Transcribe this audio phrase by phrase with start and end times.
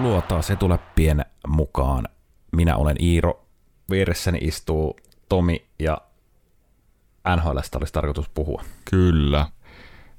[0.00, 2.08] Tervetuloa taas etuläppien mukaan.
[2.52, 3.46] Minä olen Iiro.
[3.90, 4.96] Vieressäni istuu
[5.28, 5.98] Tomi ja
[7.36, 8.64] NHLstä olisi tarkoitus puhua.
[8.90, 9.46] Kyllä.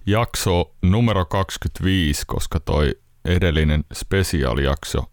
[0.05, 5.11] Jakso numero 25, koska toi edellinen spesiaalijakso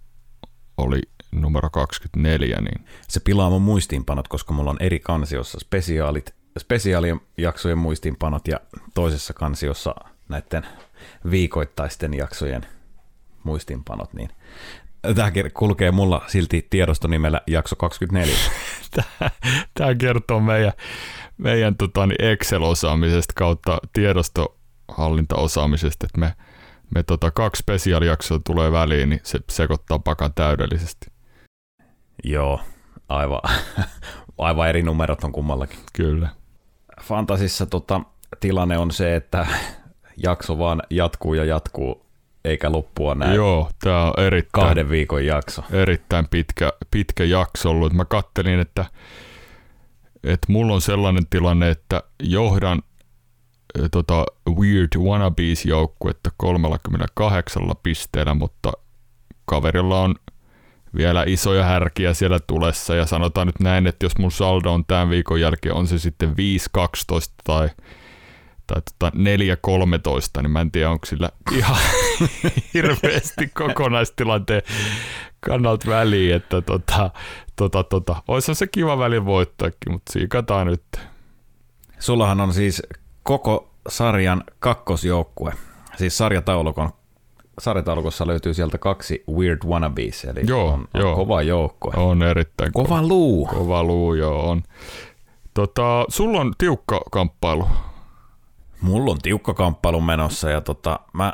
[0.77, 1.00] oli
[1.32, 2.60] numero 24.
[2.60, 2.84] Niin.
[3.09, 8.60] Se pilaa mun muistiinpanot, koska mulla on eri kansiossa spesiaalit, spesiaalijaksojen muistiinpanot ja
[8.95, 9.95] toisessa kansiossa
[10.28, 10.66] näiden
[11.30, 12.66] viikoittaisten jaksojen
[13.45, 14.30] muistiinpanot, niin
[15.15, 18.34] Tämä kulkee mulla silti tiedostonimellä jakso 24.
[19.74, 20.73] Tämä kertoo meidän,
[21.38, 26.34] meidän tota, niin Excel-osaamisesta kautta tiedostohallintaosaamisesta, että me,
[26.95, 31.07] me tota, kaksi spesiaalijaksoa tulee väliin, niin se sekoittaa pakan täydellisesti.
[32.24, 32.60] Joo,
[33.09, 33.41] aivan,
[34.38, 35.79] aivan eri numerot on kummallakin.
[35.93, 36.29] Kyllä.
[37.02, 38.01] Fantasissa tota,
[38.40, 39.46] tilanne on se, että
[40.27, 42.07] jakso vaan jatkuu ja jatkuu
[42.44, 43.34] eikä loppua näin.
[43.34, 45.62] Joo, tämä on erittäin, kahden viikon jakso.
[45.70, 47.92] Erittäin pitkä, pitkä jakso ollut.
[47.92, 48.84] Mä kattelin, että,
[50.24, 52.82] että mulla on sellainen tilanne, että johdan
[53.90, 58.72] tota Weird Wannabes joukkuetta 38 pisteellä, mutta
[59.44, 60.14] kaverilla on
[60.96, 65.10] vielä isoja härkiä siellä tulessa ja sanotaan nyt näin, että jos mun saldo on tämän
[65.10, 66.34] viikon jälkeen, on se sitten 5-12
[67.44, 67.69] tai
[68.72, 69.16] tai tota
[70.37, 71.77] 4.13, niin mä en tiedä, onko sillä ihan
[72.75, 74.62] hirveästi kokonaistilanteen
[75.41, 77.11] kannalta väliä, että tota,
[77.56, 80.83] tota, tota, olisi se kiva väli voittaakin, mutta siikataan nyt.
[81.99, 82.83] Sullahan on siis
[83.22, 85.53] koko sarjan kakkosjoukkue,
[85.97, 86.91] siis sarjataulukon
[87.59, 91.11] sarjataulukossa löytyy sieltä kaksi Weird Wannabes, eli joo, on, joo.
[91.11, 91.93] on kova joukkue.
[91.97, 92.89] On erittäin kova.
[92.89, 93.47] Kova luu.
[93.47, 94.62] Kova luu, joo on.
[95.55, 97.69] Tota, sulla on tiukka kamppailu
[98.81, 101.32] Mulla on tiukka kamppailu menossa ja tota, mä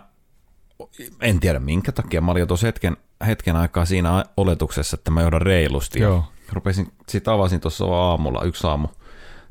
[1.20, 2.20] en tiedä minkä takia.
[2.20, 2.96] Mä olin jo tuossa hetken,
[3.26, 6.00] hetken aikaa siinä oletuksessa, että mä johdan reilusti.
[6.00, 6.24] Joo.
[6.52, 8.88] Rupesin, sit avasin tuossa aamulla, yksi aamu,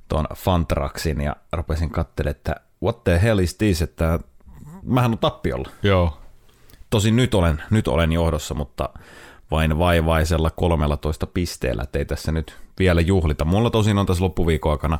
[0.07, 4.19] tuon Fantraxin ja rupesin katselemaan, että what the hell is this, että
[4.83, 5.69] mähän on tappiolla.
[5.83, 6.17] Joo.
[6.89, 8.89] Tosin nyt olen, nyt olen johdossa, mutta
[9.51, 13.45] vain vaivaisella 13 pisteellä, että ei tässä nyt vielä juhlita.
[13.45, 14.99] Mulla tosin on tässä loppuviikon aikana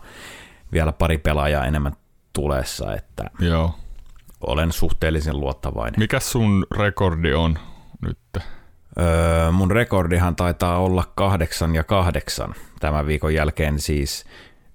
[0.74, 1.96] vielä pari pelaajaa enemmän
[2.34, 3.76] tulessa, että Joo.
[4.42, 6.00] olen suhteellisen luottavainen.
[6.00, 7.60] Mikä sun rekordi on
[8.02, 8.18] nyt?
[9.00, 14.26] Öö, mun rekordihan taitaa olla kahdeksan ja kahdeksan tämän viikon jälkeen siis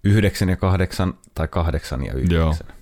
[0.04, 2.66] yhdeksän ja kahdeksan tai kahdeksan ja yhdeksän.
[2.68, 2.78] Joo.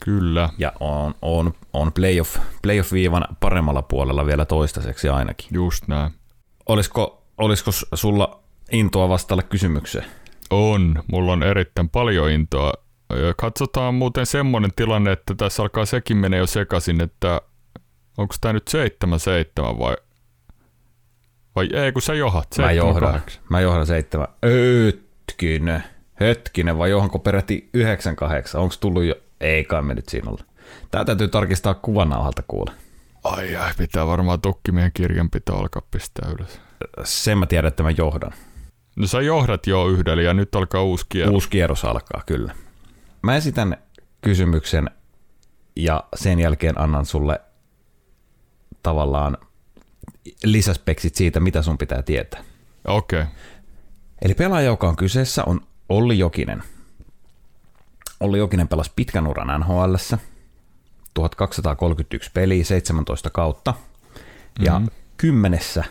[0.00, 0.48] Kyllä.
[0.58, 5.48] Ja on, on, on playoff, playoff-viivan paremmalla puolella vielä toistaiseksi ainakin.
[5.50, 6.12] Just näin.
[6.66, 8.40] Olisiko, olisiko sulla
[8.72, 10.04] intoa vastailla kysymykseen?
[10.50, 11.02] On.
[11.06, 12.72] Mulla on erittäin paljon intoa
[13.36, 17.40] Katsotaan muuten semmoinen tilanne, että tässä alkaa sekin menee jo sekaisin, että
[18.18, 18.70] onko tämä nyt
[19.64, 19.96] 7-7 vai,
[21.56, 24.28] vai ei, kun sä johat 7 Mä johdan, mä johdan 7.
[24.42, 25.84] Hetkinen,
[26.20, 27.80] hetkinen, vai johonko peräti 9-8?
[28.58, 29.14] Onko tullut jo?
[29.40, 30.44] Ei kai me nyt siinä olla.
[30.90, 32.70] Tää täytyy tarkistaa kuvanauhalta kuule.
[33.24, 36.60] Ai ai, pitää varmaan tukkimiehen kirjanpito alkaa pistää ylös.
[37.04, 38.32] Sen mä tiedän, että mä johdan.
[38.96, 41.34] No sä johdat jo yhdellä ja nyt alkaa uusi kierros.
[41.34, 42.54] Uusi kierros alkaa, kyllä.
[43.22, 43.76] Mä esitän
[44.20, 44.90] kysymyksen
[45.76, 47.40] ja sen jälkeen annan sulle
[48.82, 49.38] tavallaan
[50.44, 52.44] lisäspeksit siitä, mitä sun pitää tietää.
[52.84, 53.20] Okei.
[53.20, 53.32] Okay.
[54.22, 56.62] Eli pelaaja, joka on kyseessä, on Olli Jokinen.
[58.20, 59.94] Olli Jokinen pelasi pitkän uran NHL,
[61.14, 63.74] 1231 peliä, 17 kautta
[64.64, 64.88] ja mm-hmm.
[65.16, 65.84] kymmenessä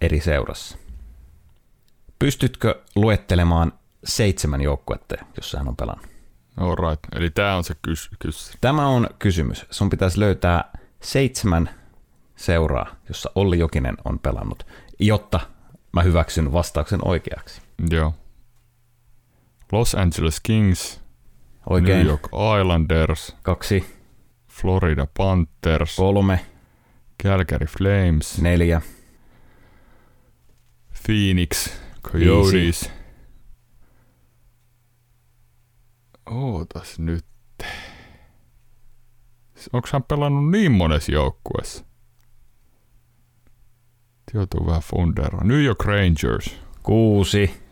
[0.00, 0.78] eri seurassa.
[2.18, 3.72] Pystytkö luettelemaan
[4.04, 6.09] seitsemän joukkuetta, jossa hän on pelannut?
[6.60, 7.00] All right.
[7.16, 9.66] Eli tämä on se kys- kys- Tämä on kysymys.
[9.70, 10.64] Sun pitäisi löytää
[11.02, 11.70] seitsemän
[12.36, 14.66] seuraa, jossa Olli Jokinen on pelannut,
[14.98, 15.40] jotta
[15.92, 17.60] mä hyväksyn vastauksen oikeaksi.
[17.90, 18.14] Joo.
[19.72, 21.00] Los Angeles Kings,
[21.70, 21.98] Oikein.
[21.98, 22.28] New York
[22.60, 23.96] Islanders, kaksi,
[24.48, 26.40] Florida Panthers, kolme,
[27.22, 28.82] Calgary Flames, neljä,
[31.06, 31.70] Phoenix
[32.02, 32.90] Coyotes, Viisi.
[36.30, 37.24] Ootas nyt.
[39.72, 41.84] Onko hän pelannut niin monessa joukkueessa?
[44.34, 45.48] Joutuu vähän funderoon.
[45.48, 46.56] New York Rangers.
[46.82, 47.62] Kuusi.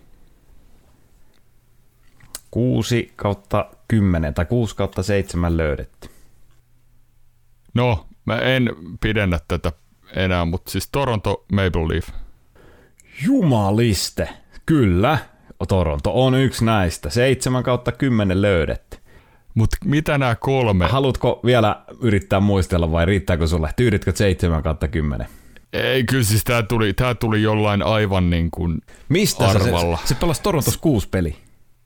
[2.50, 6.08] Kuusi kautta kymmenen tai kuusi kautta seitsemän löydetty.
[7.74, 8.70] No, mä en
[9.00, 9.72] pidennä tätä
[10.14, 12.08] enää, mutta siis Toronto Maple Leaf.
[13.24, 14.28] Jumaliste,
[14.66, 15.18] kyllä.
[15.66, 17.10] Toronto on yksi näistä.
[17.10, 18.98] 7 kautta 10 löydetty.
[19.54, 20.86] Mutta mitä nämä kolme?
[20.86, 23.70] Haluatko vielä yrittää muistella vai riittääkö sulle?
[23.76, 25.26] Tyyditkö 7 kautta 10?
[25.72, 28.78] Ei, kyllä siis tää tuli, tää tuli jollain aivan niin kuin
[29.08, 29.98] Mistä se, se, arvalla.
[30.04, 31.36] se pelasi Torontossa kuusi peli?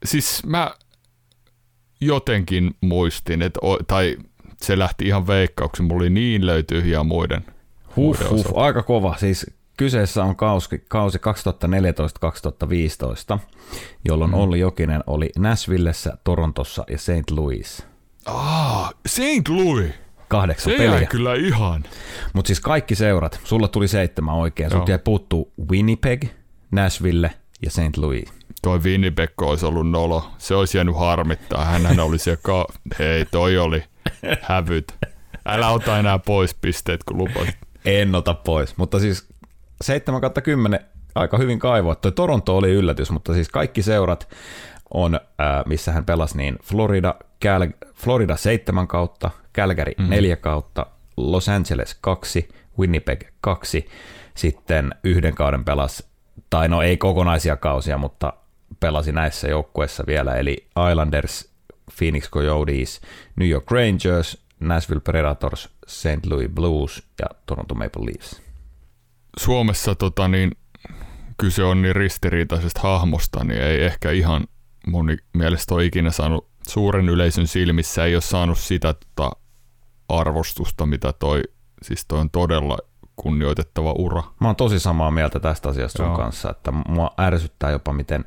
[0.04, 0.70] Siis mä
[2.00, 4.16] jotenkin muistin, että, o- tai
[4.62, 7.44] se lähti ihan veikkauksen, mulla oli niin löytyy muiden.
[7.96, 8.60] Huh, muiden huh, osalta.
[8.60, 9.16] aika kova.
[9.18, 9.46] Siis
[9.76, 11.18] kyseessä on kausi, kausi
[13.34, 13.38] 2014-2015,
[14.08, 14.34] jolloin mm.
[14.34, 17.30] Olli Jokinen oli Nashvillessä, Torontossa ja St.
[17.30, 17.86] Louis.
[18.26, 19.48] Ah, St.
[19.48, 19.90] Louis.
[20.28, 21.06] Kahdeksan Se peliä.
[21.06, 21.84] kyllä ihan.
[22.32, 24.70] Mutta siis kaikki seurat, sulla tuli seitsemän oikein.
[24.70, 24.94] Sulta Joo.
[24.94, 26.24] jäi puuttuu Winnipeg,
[26.70, 27.30] Nashville
[27.62, 27.96] ja St.
[27.96, 28.28] Louis.
[28.62, 30.30] Toi Winnipeg olisi ollut nolo.
[30.38, 31.64] Se olisi jäänyt harmittaa.
[31.64, 32.66] Hänhän oli siellä ka-
[32.98, 33.84] Hei, toi oli
[34.42, 34.94] hävyt.
[35.46, 37.56] Älä ota enää pois pisteet, kun lupasit.
[37.84, 38.76] En ota pois.
[38.76, 39.28] Mutta siis
[39.82, 40.80] 7 kautta 10
[41.14, 41.94] aika hyvin kaivoa.
[41.94, 44.28] Toi Toronto oli yllätys, mutta siis kaikki seurat
[44.94, 47.14] on, ää, missä hän pelasi, niin Florida,
[47.44, 50.86] Cal- Florida 7 kautta, Calgary 4 kautta,
[51.16, 52.48] Los Angeles 2,
[52.78, 53.88] Winnipeg 2,
[54.34, 56.04] sitten yhden kauden pelasi,
[56.50, 58.32] tai no ei kokonaisia kausia, mutta
[58.80, 61.52] pelasi näissä joukkueissa vielä, eli Islanders,
[61.98, 63.00] Phoenix Coyotes,
[63.36, 66.26] New York Rangers, Nashville Predators, St.
[66.30, 68.42] Louis Blues ja Toronto Maple Leafs.
[69.38, 70.50] Suomessa tota, niin,
[71.36, 74.44] kyse on niin ristiriitaisesta hahmosta, niin ei ehkä ihan
[74.86, 79.30] mun mielestä ole ikinä saanut suuren yleisön silmissä, ei ole saanut sitä tota,
[80.08, 81.42] arvostusta, mitä toi,
[81.82, 82.78] siis toi on todella
[83.16, 84.22] kunnioitettava ura.
[84.40, 86.16] Mä oon tosi samaa mieltä tästä asiasta sun Joo.
[86.16, 88.24] kanssa, että mua ärsyttää jopa, miten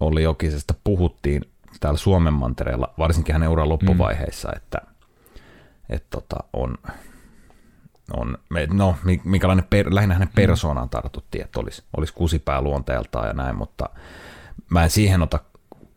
[0.00, 1.42] Olli Jokisesta puhuttiin
[1.80, 4.56] täällä Suomen mantereella, varsinkin hänen uran loppuvaiheissa, mm.
[4.56, 4.78] että,
[5.88, 6.74] että tota, on,
[8.16, 8.38] on,
[8.72, 13.56] no mi- minkälainen, per, lähinnä hänen persoonaan tartuttiin, että olisi, olisi kusipää luonteeltaan ja näin,
[13.56, 13.88] mutta
[14.70, 15.40] mä en siihen ota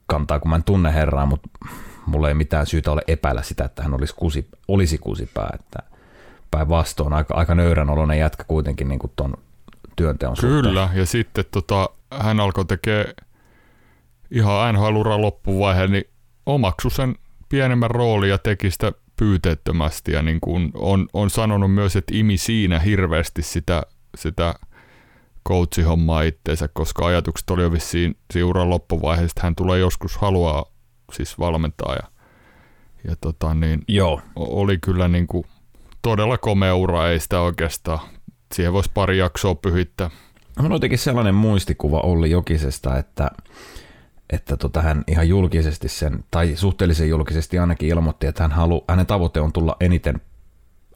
[0.08, 1.50] kantaa, kun mä en tunne herraa, mutta
[2.06, 5.80] mulla ei mitään syytä ole epäillä sitä, että hän olisi, kusi, olisi kusipää, että
[6.52, 9.34] päinvastoin aika, aika nöyrän oloinen jätkä kuitenkin niin kuin ton
[9.96, 10.62] työnteon suhteen.
[10.62, 11.90] Kyllä, ja sitten tota,
[12.20, 13.14] hän alkoi tekee
[14.32, 16.10] ihan NHL-uran loppuvaiheen, niin
[16.46, 17.16] omaksu sen
[17.50, 22.38] pienemmän roolin ja teki sitä pyyteettömästi ja niin kuin on, on sanonut myös, että imi
[22.38, 23.84] siinä hirveästi sitä,
[24.18, 24.56] sitä
[25.48, 30.66] coachihommaa itteensä, koska ajatukset oli jo vissiin siinä uran loppuvaiheessa, että hän tulee joskus haluaa
[31.14, 32.08] siis valmentaa ja,
[33.08, 35.46] ja tota niin, Joo, oli kyllä niin kuin
[36.02, 38.00] todella komea ura, ei sitä oikeastaan,
[38.54, 40.10] siihen voisi pari jaksoa pyhittää.
[40.60, 43.32] On jotenkin sellainen muistikuva Olli Jokisesta, että,
[44.34, 49.06] että tota hän ihan julkisesti sen, tai suhteellisen julkisesti ainakin ilmoitti, että hän halu, hänen
[49.06, 50.22] tavoite on tulla eniten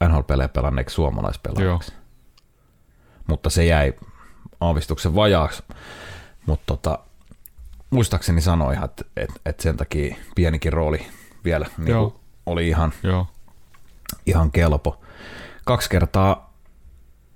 [0.08, 1.92] NHL-pelejä pelanneeksi suomalaispelaajaksi.
[3.26, 3.94] Mutta se jäi
[4.60, 5.62] aavistuksen vajaaksi.
[6.46, 6.98] Mutta tota,
[7.90, 11.06] muistaakseni sanoi ihan, että, että, että sen takia pienikin rooli
[11.44, 12.12] vielä niin
[12.46, 13.26] oli ihan, Joo.
[14.26, 15.00] ihan kelpo.
[15.64, 16.47] Kaksi kertaa,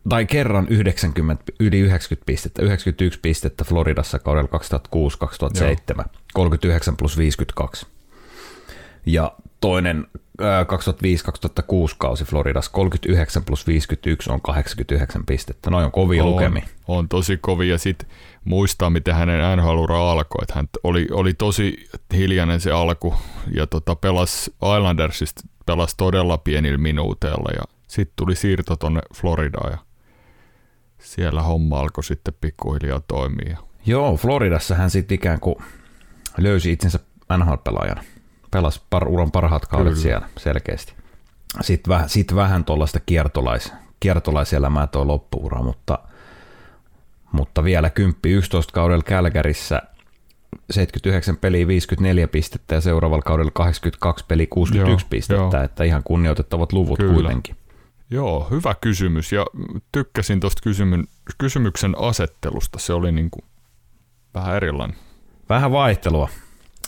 [0.09, 4.49] tai kerran 90, yli 90 pistettä, 91 pistettä Floridassa kaudella
[6.03, 6.05] 2006-2007,
[6.35, 7.87] 39 plus 52.
[9.07, 10.07] Ja toinen
[10.41, 10.67] ää, 2005-2006
[11.99, 15.71] kausi Floridassa 39 plus 51 on 89 pistettä.
[15.71, 16.65] Noin on kovia lukemia.
[16.89, 17.79] On, on tosi kovia.
[17.79, 18.09] Sitten
[18.45, 20.43] muistaa, miten hänen NHL-ura alkoi.
[20.43, 23.15] Että hän oli, oli tosi hiljainen se alku
[23.55, 29.79] ja tota, pelasi Islandersista pelasi todella pienillä minuuteilla ja sitten tuli siirto tonne Floridaan ja
[31.03, 33.59] siellä homma alkoi sitten pikkuhiljaa toimia.
[33.87, 35.57] Joo, Floridassa hän sitten ikään kuin
[36.39, 36.99] löysi itsensä
[37.39, 38.03] NHL-pelaajana.
[38.51, 40.03] Pelasi par, uran parhaat kaudet Kyllä.
[40.03, 40.95] siellä selkeästi.
[41.61, 45.99] Sitten vähän, sit vähän tuollaista kiertolais, kiertolaiselämää tuo loppuura, mutta,
[47.33, 47.93] mutta vielä 10-11
[48.73, 49.83] kaudella Kälkärissä
[50.71, 55.65] 79 peliä 54 pistettä ja seuraavalla kaudella 82 peliä 61 Joo, pistettä, joo.
[55.65, 57.15] että ihan kunnioitettavat luvut Kyllä.
[57.15, 57.57] kuitenkin.
[58.13, 59.47] Joo, hyvä kysymys ja
[59.93, 62.79] tykkäsin tuosta kysymy- kysymyksen asettelusta.
[62.79, 63.39] Se oli niinku
[64.35, 64.97] vähän erilainen.
[65.49, 66.29] Vähän vaihtelua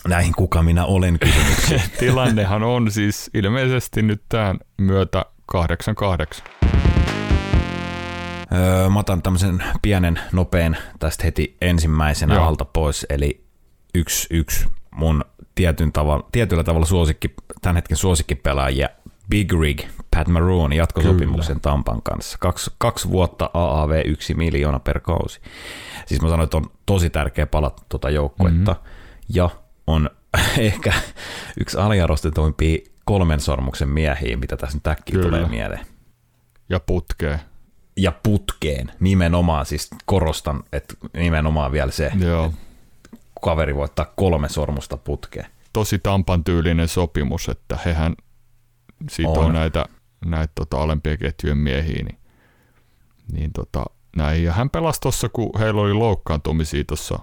[0.07, 1.81] näihin kuka minä olen kysymyksiin.
[1.99, 5.57] Tilannehan on siis ilmeisesti nyt tämän myötä 8-8.
[8.53, 12.47] Öö, mä otan tämmöisen pienen nopean tästä heti ensimmäisenä Joo.
[12.47, 13.45] alta pois, eli
[13.95, 18.89] yksi, yksi mun tietyn tavalla, tietyllä tavalla suosikki, tämän hetken suosikkipelaajia,
[19.29, 19.81] Big Rig,
[20.15, 22.37] Pat Maroon, jatkosopimuksen Tampan kanssa.
[22.41, 25.39] Kaksi, kaksi vuotta AAV, yksi miljoona per kausi.
[26.05, 28.71] Siis mä sanoin, että on tosi tärkeä palata tuota joukkuetta.
[28.71, 28.85] Mm-hmm.
[29.29, 29.49] Ja
[29.87, 30.09] on
[30.57, 30.93] ehkä
[31.59, 35.29] yksi aliarvostetuimpia kolmen sormuksen miehiä, mitä tässä nyt äkkiä Kyllä.
[35.37, 35.85] tulee mieleen
[36.69, 37.39] Ja putkee.
[37.97, 42.53] ja putkeen nimenomaan, siis korostan, että nimenomaan vielä se, Joo.
[43.41, 45.45] kaveri voittaa kolme sormusta putkeen.
[45.73, 48.15] Tosi Tampan tyylinen sopimus, että hehän
[49.09, 49.53] sitoo On.
[49.53, 49.85] näitä,
[50.25, 52.17] näitä tota alempien ketjujen miehiä, niin
[53.31, 53.85] niin tota,
[54.15, 54.43] näin.
[54.43, 57.19] Ja hän pelasi tuossa, kun heillä oli loukkaantumisia tuossa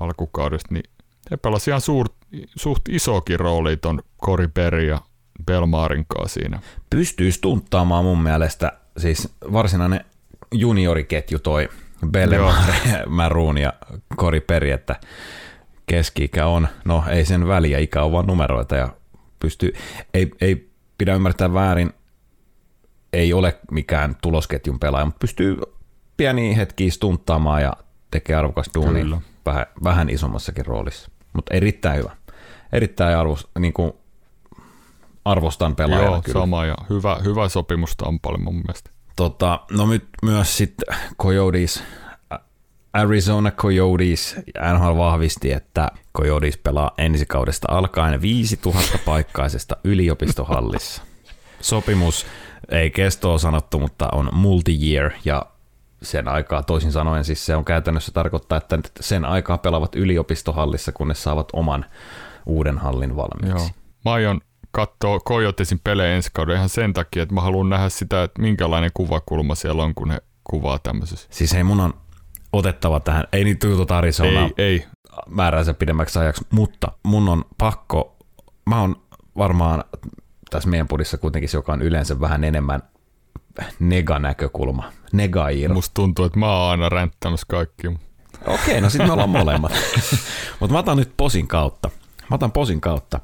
[0.00, 0.90] alkukaudesta, niin
[1.30, 2.08] he pelasivat ihan suur,
[2.56, 5.00] suht isokin rooli ton Cory Perry ja
[5.46, 6.60] Belmarin kanssa siinä.
[6.90, 10.04] Pystyy stunttaamaan mun mielestä, siis varsinainen
[10.52, 11.68] junioriketju toi
[12.10, 12.74] Bellemare,
[13.06, 13.72] Maroon ja
[14.16, 14.96] Cory Perry, että
[15.86, 18.88] keski-ikä on, no ei sen väliä, ikä on vaan numeroita ja
[19.40, 19.72] pystyy,
[20.14, 20.67] ei, ei
[20.98, 21.92] pidä ymmärtää väärin,
[23.12, 25.56] ei ole mikään tulosketjun pelaaja, mutta pystyy
[26.16, 27.72] pieniä hetkiä stunttaamaan ja
[28.10, 31.10] tekee arvokas duuni vähän, vähän isommassakin roolissa.
[31.32, 32.16] Mutta erittäin hyvä.
[32.72, 33.92] Erittäin arvos, niin kuin
[35.24, 36.40] arvostan pelaajana Joo, kyllä.
[36.40, 38.90] sama ja hyvä, hyvä sopimus Tampalle mun mielestä.
[39.16, 41.82] Tota, no nyt myös sitten Coyotes,
[42.92, 44.36] Arizona Coyotes,
[44.74, 51.02] NHL vahvisti, että Coyotes pelaa ensi kaudesta alkaen 5000 paikkaisesta yliopistohallissa.
[51.60, 52.26] Sopimus
[52.68, 55.42] ei kestoa sanottu, mutta on multi-year ja
[56.02, 61.08] sen aikaa, toisin sanoen siis se on käytännössä tarkoittaa, että sen aikaa pelaavat yliopistohallissa, kun
[61.08, 61.84] ne saavat oman
[62.46, 63.64] uuden hallin valmiiksi.
[63.64, 63.70] Joo.
[64.04, 64.40] Mä aion
[64.70, 68.90] katsoa Coyotesin pelejä ensi kauden ihan sen takia, että mä haluan nähdä sitä, että minkälainen
[68.94, 71.28] kuvakulma siellä on, kun ne kuvaa tämmöisessä.
[71.30, 71.94] Siis ei mun on
[72.52, 74.86] otettava tähän, ei niitä tuota Arizona ei, ei.
[75.28, 78.16] määränsä pidemmäksi ajaksi, mutta mun on pakko,
[78.66, 78.96] mä oon
[79.36, 79.84] varmaan
[80.50, 82.82] tässä meidän pudissa kuitenkin se, joka on yleensä vähän enemmän
[83.80, 87.88] nega-näkökulma, nega Musta tuntuu, että mä oon aina ränttämässä kaikki.
[88.46, 89.72] Okei, no sitten me ollaan molemmat.
[90.60, 91.90] Mutta mä otan nyt posin kautta.
[92.30, 93.20] Mä otan posin kautta.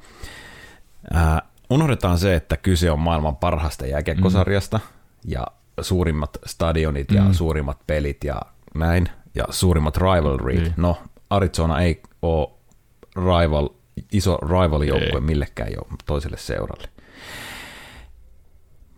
[1.16, 5.30] Äh, unohdetaan se, että kyse on maailman parhaasta jääkiekkosarjasta mm.
[5.30, 5.46] ja
[5.80, 7.16] suurimmat stadionit mm.
[7.16, 8.40] ja suurimmat pelit ja
[8.74, 10.54] näin, ja suurimmat rivalry.
[10.54, 10.74] Niin.
[10.76, 10.96] No,
[11.30, 12.48] Arizona ei ole
[13.16, 13.68] rival,
[14.12, 16.88] iso rival-joukkue millekään jo toiselle seuralle.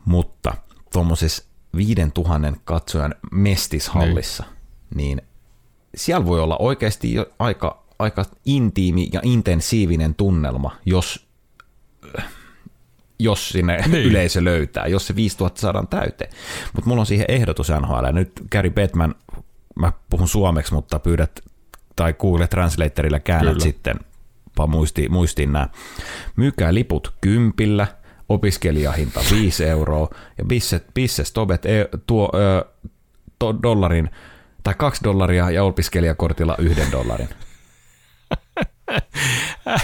[0.04, 0.54] Mutta
[0.92, 1.44] tuommoisessa
[1.76, 4.44] 5000 katsojan mestishallissa,
[4.94, 5.16] niin.
[5.16, 5.26] niin
[5.94, 11.26] siellä voi olla oikeasti aika, aika intiimi ja intensiivinen tunnelma, jos,
[13.18, 14.04] jos sinne niin.
[14.04, 16.30] yleisö löytää, jos se 5000 saadaan täyteen.
[16.72, 18.12] Mutta mulla on siihen ehdotus NHL.
[18.12, 19.14] Nyt Gary Bettman,
[19.80, 21.40] mä puhun suomeksi, mutta pyydät
[21.96, 23.62] tai Google Translatorilla käännät Kyllä.
[23.62, 23.96] sitten
[24.66, 25.68] muistiin, muistiin nämä.
[26.36, 27.86] Myykää liput kympillä–
[28.28, 32.64] opiskelijahinta 5 euroa ja Bisse, Bisse Stobet e, tuo ö,
[33.38, 34.10] to, dollarin
[34.62, 37.28] tai kaksi dollaria ja opiskelijakortilla yhden dollarin.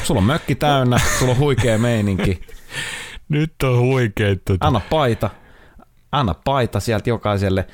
[0.04, 2.40] Sulla on mökki täynnä, sulla on huikea meininki.
[3.28, 4.42] Nyt on huikeet.
[4.60, 5.30] Anna paita,
[6.12, 7.66] anna paita sieltä jokaiselle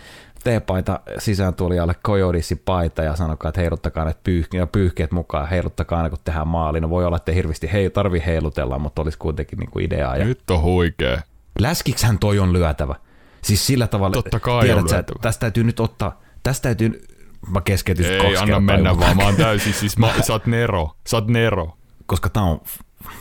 [0.48, 6.10] teepaita sisääntulijalle Coyodissi paita ja sanokaa, että heiluttakaa ne pyyhkeet, ja pyyhkeet mukaan, heiluttakaa aina
[6.10, 6.80] kun tehdään maali.
[6.80, 10.16] No voi olla, että hirveästi hei, tarvi heilutella, mutta olisi kuitenkin niin kuin ideaa.
[10.16, 10.24] Ja...
[10.24, 11.22] Nyt on huikea.
[11.58, 12.94] Läskikshän toi on lyötävä.
[13.42, 17.02] Siis sillä tavalla, Totta kai tiedät, sä, tästä täytyy nyt ottaa, tästä täytyy,
[17.50, 21.16] mä keskeytyn Ei, anna mennä vaan, mä oon täysin, siis mä, sä oot Nero, sä
[21.16, 21.76] oot Nero.
[22.06, 22.60] Koska tää on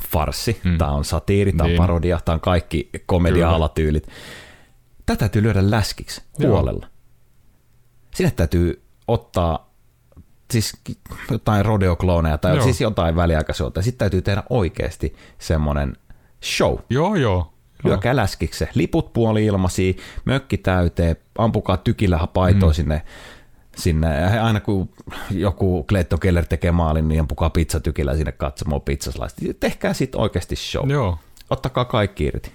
[0.09, 0.77] farsi, hmm.
[0.77, 1.77] tää on satiiri, tää on niin.
[1.77, 4.07] parodia, tää on kaikki komedia-alatyylit.
[5.05, 6.85] Tätä täytyy lyödä läskiksi huolella.
[6.85, 6.96] Joo
[8.17, 9.69] sinne täytyy ottaa
[10.51, 10.73] siis
[11.31, 12.63] jotain rodeoklooneja tai joo.
[12.63, 13.81] siis jotain väliaikaisuutta.
[13.81, 15.97] Sitten täytyy tehdä oikeasti semmoinen
[16.43, 16.77] show.
[16.89, 17.53] Joo, joo.
[17.83, 18.69] Lyökää läskikse.
[18.73, 19.93] Liput puoli ilmaisia,
[20.25, 22.73] mökki täyteen, ampukaa tykillä paitoa mm.
[22.73, 23.01] sinne,
[23.75, 24.21] sinne.
[24.21, 24.89] Ja aina kun
[25.31, 29.41] joku Kleitto Keller tekee maalin, niin ampukaa pizzatykillä sinne katsomaan pizzaslaista.
[29.59, 30.91] Tehkää sitten oikeasti show.
[30.91, 31.17] Joo.
[31.49, 32.51] Ottakaa kaikki irti.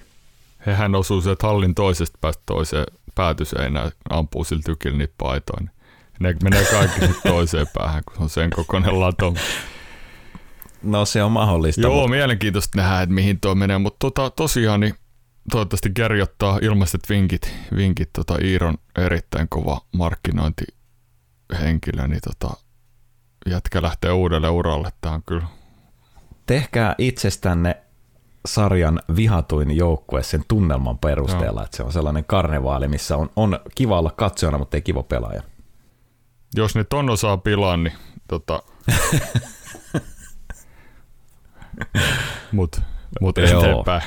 [0.66, 5.69] Hehän osuu se hallin toisesta päästä toiseen päätyseinää ampuu sillä tykillä niitä paitoja.
[6.21, 9.35] Ne menee kaikki toiseen päähän, kun se on sen kokoinen lato.
[10.83, 11.81] No se on mahdollista.
[11.81, 12.09] Joo, mutta...
[12.09, 14.95] mielenkiintoista nähdä, että mihin tuo menee, mutta tota, tosiaan niin
[15.50, 22.54] toivottavasti Gary ottaa ilmaiset vinkit, vinkit tota Iiron erittäin kova markkinointihenkilö, niin tota,
[23.50, 24.92] jätkä lähtee uudelle uralle.
[25.00, 25.47] Tämä on kyllä
[26.47, 27.76] Tehkää itsestänne
[28.47, 31.65] sarjan vihatuin joukkue sen tunnelman perusteella, no.
[31.65, 35.43] että se on sellainen karnevaali, missä on, on kiva olla katsojana, mutta ei kiva pelaaja.
[36.55, 37.93] Jos ne ton osaa pilaa, niin
[38.29, 38.63] tota...
[42.53, 42.81] mut,
[43.21, 44.03] mut eteenpäin.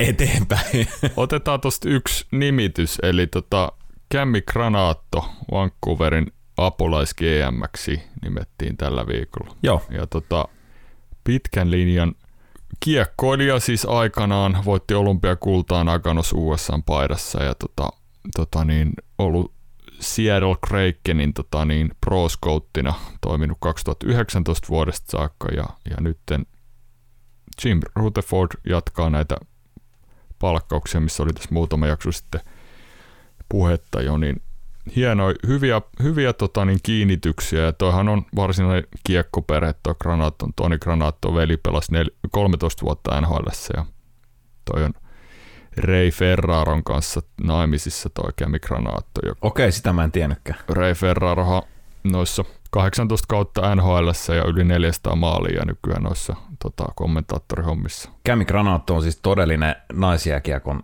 [0.00, 0.88] Eteenpäin.
[1.16, 3.72] Otetaan tuosta yksi nimitys, eli tota
[4.08, 7.88] Kämmi Granaatto Vancouverin apulais GMX
[8.22, 9.56] nimettiin tällä viikolla.
[9.62, 9.82] Joo.
[9.90, 10.48] Ja tota,
[11.24, 12.14] pitkän linjan–
[12.80, 17.88] kiekkoilija siis aikanaan voitti olympiakultaa Naganos USA paidassa ja tota,
[18.36, 19.52] tota niin, ollut
[20.00, 26.46] Seattle Krakenin tota niin, pro scouttina toiminut 2019 vuodesta saakka ja, ja nytten
[27.64, 29.36] Jim Rutherford jatkaa näitä
[30.38, 32.40] palkkauksia, missä oli tässä muutama jakso sitten
[33.48, 34.42] puhetta jo, niin
[34.96, 37.62] hienoja, hyviä, hyviä tota, niin kiinnityksiä.
[37.62, 43.48] Ja toihan on varsinainen kiekkoperhe, toi Granaatto, Toni Granaatto veli pelasi nel, 13 vuotta NHL
[43.76, 43.84] ja
[44.64, 44.92] toi on
[45.76, 49.20] Ray Ferraron kanssa naimisissa toi Kemi Granaatto.
[49.42, 50.58] Okei, sitä mä en tiennytkään.
[50.68, 51.62] Ray Ferrarohan
[52.04, 58.10] noissa 18 kautta NHL ja yli 400 maalia nykyään noissa tota, kommentaattorihommissa.
[58.24, 60.82] Kämi Granaatto on siis todellinen naisjääkiekon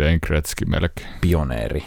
[0.00, 1.08] Wayne Gretzky melkein.
[1.20, 1.84] Pioneeri.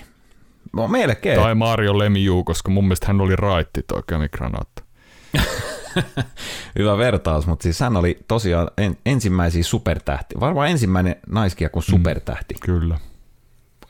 [0.74, 1.40] No melkein.
[1.40, 4.82] Tai Mario Lemieux, koska mun mielestä hän oli raitti toi Kämi Granaatto.
[6.80, 10.36] Hyvä vertaus, mutta siis hän oli tosiaan en, ensimmäisiä supertähti.
[10.40, 12.54] Varmaan ensimmäinen naiskiekon mm, supertähti.
[12.54, 13.00] Mm, kyllä.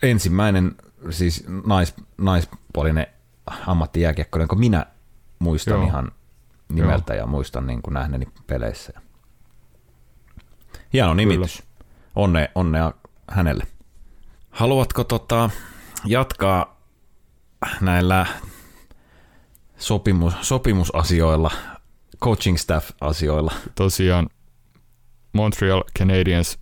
[0.04, 0.76] Ensimmäinen
[1.10, 3.08] siis nais, naispuolinen
[3.68, 4.86] ammattijääkiekko, kun minä
[5.40, 5.86] muistan Joo.
[5.88, 6.12] ihan
[6.70, 7.24] nimeltä Joo.
[7.24, 8.94] ja muistan niin kuin nähneeni peleissä.
[10.94, 11.64] Hieno nimitys.
[12.16, 12.94] Onne, onnea
[13.28, 13.64] hänelle.
[14.50, 15.50] Haluatko tota,
[16.06, 16.78] jatkaa
[17.82, 18.26] näillä
[19.78, 21.52] sopimus, sopimusasioilla,
[22.24, 23.54] coaching staff-asioilla?
[23.76, 24.30] Tosiaan
[25.34, 26.60] Montreal Canadiens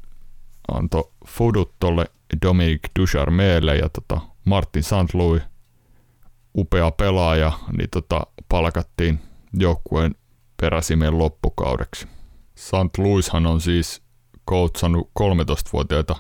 [0.72, 2.06] antoi fudut tolle
[2.42, 5.14] Dominic Ducharmeelle ja tota Martin St.
[6.58, 9.20] Upea pelaaja, niin tota, palkattiin
[9.54, 10.16] joukkueen
[10.62, 12.08] peräsimeen loppukaudeksi.
[12.56, 12.98] St.
[12.98, 14.02] Louishan on siis
[14.46, 16.16] koutsannut 13-vuotiaita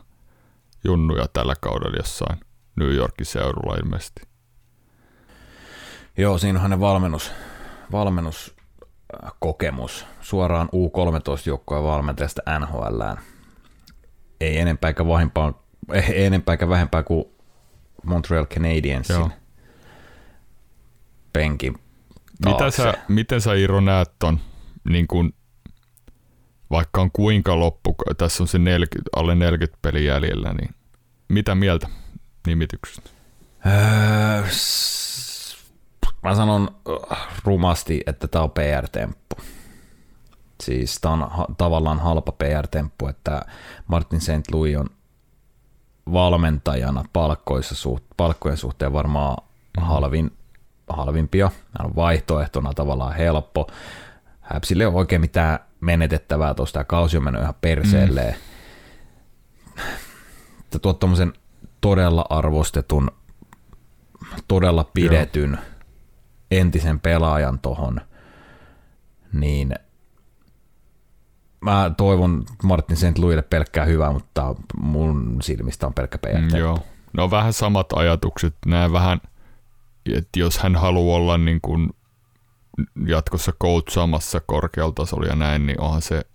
[0.83, 2.39] junnuja tällä kaudella jossain
[2.75, 4.21] New Yorkin seudulla ilmeisesti.
[6.17, 7.31] Joo, siinä on hänen valmennus,
[7.91, 13.17] valmennuskokemus suoraan U13-joukkojen valmentajasta NHLään.
[14.41, 15.63] Ei enempää eikä, vahimpaa,
[16.13, 17.25] ei enempää eikä vähempää kuin
[18.03, 19.15] Montreal Canadiensin.
[19.15, 19.29] Joo
[21.35, 21.75] penkin
[22.45, 24.39] Mitä sä, miten sä Iiro näet ton,
[24.89, 25.33] niin kun,
[26.71, 30.75] vaikka on kuinka loppu, tässä on se 40, alle 40 peli jäljellä, niin
[31.29, 31.87] mitä mieltä
[32.45, 33.09] nimityksestä?
[33.65, 34.43] Öö,
[36.23, 36.75] mä sanon
[37.11, 39.35] äh, rumasti, että tämä on PR-temppu.
[40.63, 43.41] Siis tämä on ha- tavallaan halpa PR-temppu, että
[43.87, 44.51] Martin St.
[44.51, 44.89] Louis on
[46.13, 49.37] valmentajana palkkoissa suht, palkkojen suhteen varmaan
[49.77, 49.83] mm.
[49.83, 50.31] halvin
[50.89, 51.51] halvimpia.
[51.77, 53.67] Nämä on vaihtoehtona tavallaan helppo.
[54.41, 58.35] Häpsille ei ole oikein mitään menetettävää tuosta, kausi on mennyt ihan perseelleen.
[58.35, 59.81] Mm.
[60.81, 61.33] Tuot tuommoisen
[61.85, 63.11] todella arvostetun,
[64.47, 65.61] todella pidetyn Joo.
[66.51, 68.01] entisen pelaajan tohon,
[69.33, 69.75] niin
[71.61, 73.17] mä toivon Martin St.
[73.17, 76.17] Louisille pelkkää hyvää, mutta mun silmistä on pelkkä.
[76.41, 76.79] Mm, joo.
[77.13, 79.21] No vähän samat ajatukset, nämä vähän–
[80.13, 81.89] että jos hän haluaa olla niin kuin
[83.07, 86.25] jatkossa coachaamassa korkealla tasolla ja näin, niin onhan se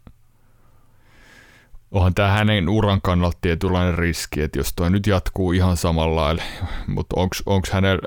[1.90, 6.42] onhan tämä hänen uran kannalta tietynlainen riski, että jos toi nyt jatkuu ihan samalla lailla,
[6.96, 8.02] mutta onko hänellä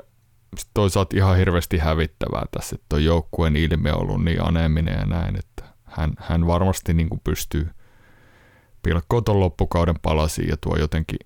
[0.74, 5.38] toisaalta ihan hirveästi hävittävää tässä, että toi joukkueen ilme on ollut niin aneminen ja näin,
[5.38, 7.70] että hän, hän varmasti niin kuin pystyy
[8.82, 11.18] pilkkoa tuon loppukauden palasiin ja tuo jotenkin,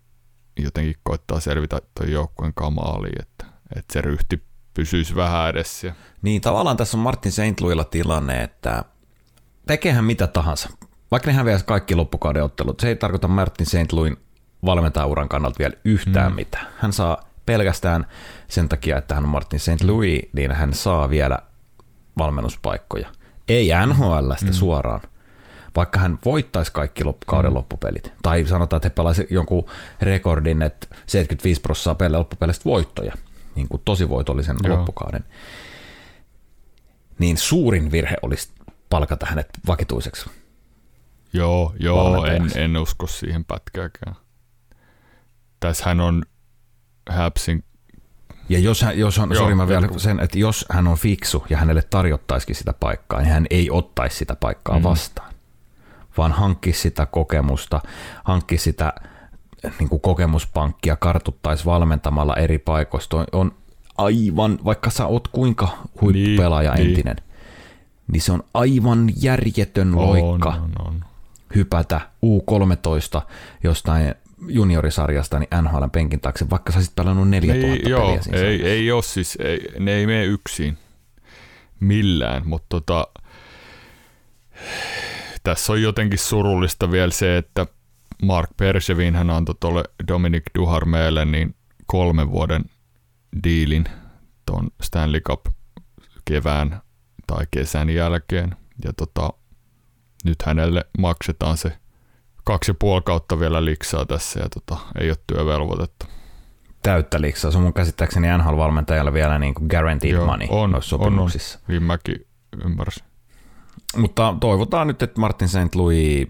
[0.62, 4.42] jotenkin koittaa selvitä tuon joukkueen kamaaliin, että että se ryhti
[4.74, 5.94] pysyisi vähän edessä.
[6.22, 7.60] Niin, tavallaan tässä on Martin St.
[7.60, 8.84] Louisilla tilanne, että
[9.66, 10.70] tekehän mitä tahansa.
[11.10, 13.92] Vaikka ne häviäisi kaikki loppukauden ottelut, se ei tarkoita Martin St.
[13.92, 14.16] Louin
[14.64, 16.36] valmentajauran kannalta vielä yhtään mm.
[16.36, 16.66] mitään.
[16.76, 18.06] Hän saa pelkästään
[18.48, 19.84] sen takia, että hän on Martin St.
[19.84, 21.38] Louis, niin hän saa vielä
[22.18, 23.08] valmennuspaikkoja.
[23.48, 24.52] Ei NHLstä mm.
[24.52, 25.00] suoraan,
[25.76, 27.54] vaikka hän voittaisi kaikki kauden mm.
[27.54, 28.12] loppupelit.
[28.22, 29.66] Tai sanotaan, että he pelaisivat jonkun
[30.00, 33.14] rekordin, että 75 prosenttia loppupeleistä voittoja
[33.54, 34.76] niin kuin tosi voitollisen Joo.
[34.76, 35.24] loppukauden,
[37.18, 38.48] niin suurin virhe olisi
[38.90, 40.30] palkata hänet vakituiseksi.
[41.32, 44.16] Joo, joo en, en usko siihen pätkääkään.
[45.60, 46.22] Tässähän on
[47.10, 47.64] Häpsin
[48.48, 51.56] ja jos, hän, jos on, sori mä vielä sen, että jos hän on fiksu ja
[51.56, 54.82] hänelle tarjottaisikin sitä paikkaa, niin hän ei ottaisi sitä paikkaa mm.
[54.82, 55.32] vastaan,
[56.18, 57.80] vaan hankkisi sitä kokemusta,
[58.24, 58.92] hankkisi sitä
[59.78, 63.52] niin kuin kokemuspankkia kartuttaisi valmentamalla eri paikoista on
[63.98, 65.68] aivan, vaikka sä oot kuinka
[66.00, 67.24] huippupelaaja niin, niin, entinen, niin.
[68.12, 71.04] niin se on aivan järjetön on, loikka on, on.
[71.54, 73.22] Hypätä U13
[73.64, 74.14] jostain
[74.48, 78.62] juniorisarjasta niin NHL penkin taakse, vaikka sä olisit pelannut 4000 niin, joo, peliä siinä ei,
[78.62, 80.78] ei ole siis, ei, ne ei mene yksin
[81.80, 83.06] millään, mutta tota,
[85.42, 87.66] tässä on jotenkin surullista vielä se, että
[88.22, 91.54] Mark Persevin hän antoi tuolle Dominic Duharmeelle niin
[91.86, 92.64] kolmen vuoden
[93.44, 93.84] diilin
[94.46, 95.46] tuon Stanley Cup
[96.24, 96.80] kevään
[97.26, 98.56] tai kesän jälkeen.
[98.84, 99.32] Ja tota,
[100.28, 101.72] nyt hänelle maksetaan se
[102.44, 106.06] kaksi ja puoli kautta vielä liksaa tässä ja tota, ei ole työvelvoitetta.
[106.82, 107.50] täyttä liksaa.
[107.50, 111.58] Se on mun käsittääkseni NHL-valmentajalla vielä niin kuin guaranteed Joo, money on, noissa sopimuksissa.
[111.58, 111.72] On, on.
[111.72, 112.26] Niin mäkin
[112.64, 113.04] ymmärsin.
[113.96, 115.74] Mutta toivotaan nyt, että Martin St.
[115.74, 116.28] Louis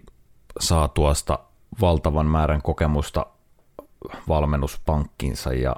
[0.60, 1.38] saa tuosta
[1.80, 3.26] valtavan määrän kokemusta
[4.28, 5.76] valmennuspankkinsa ja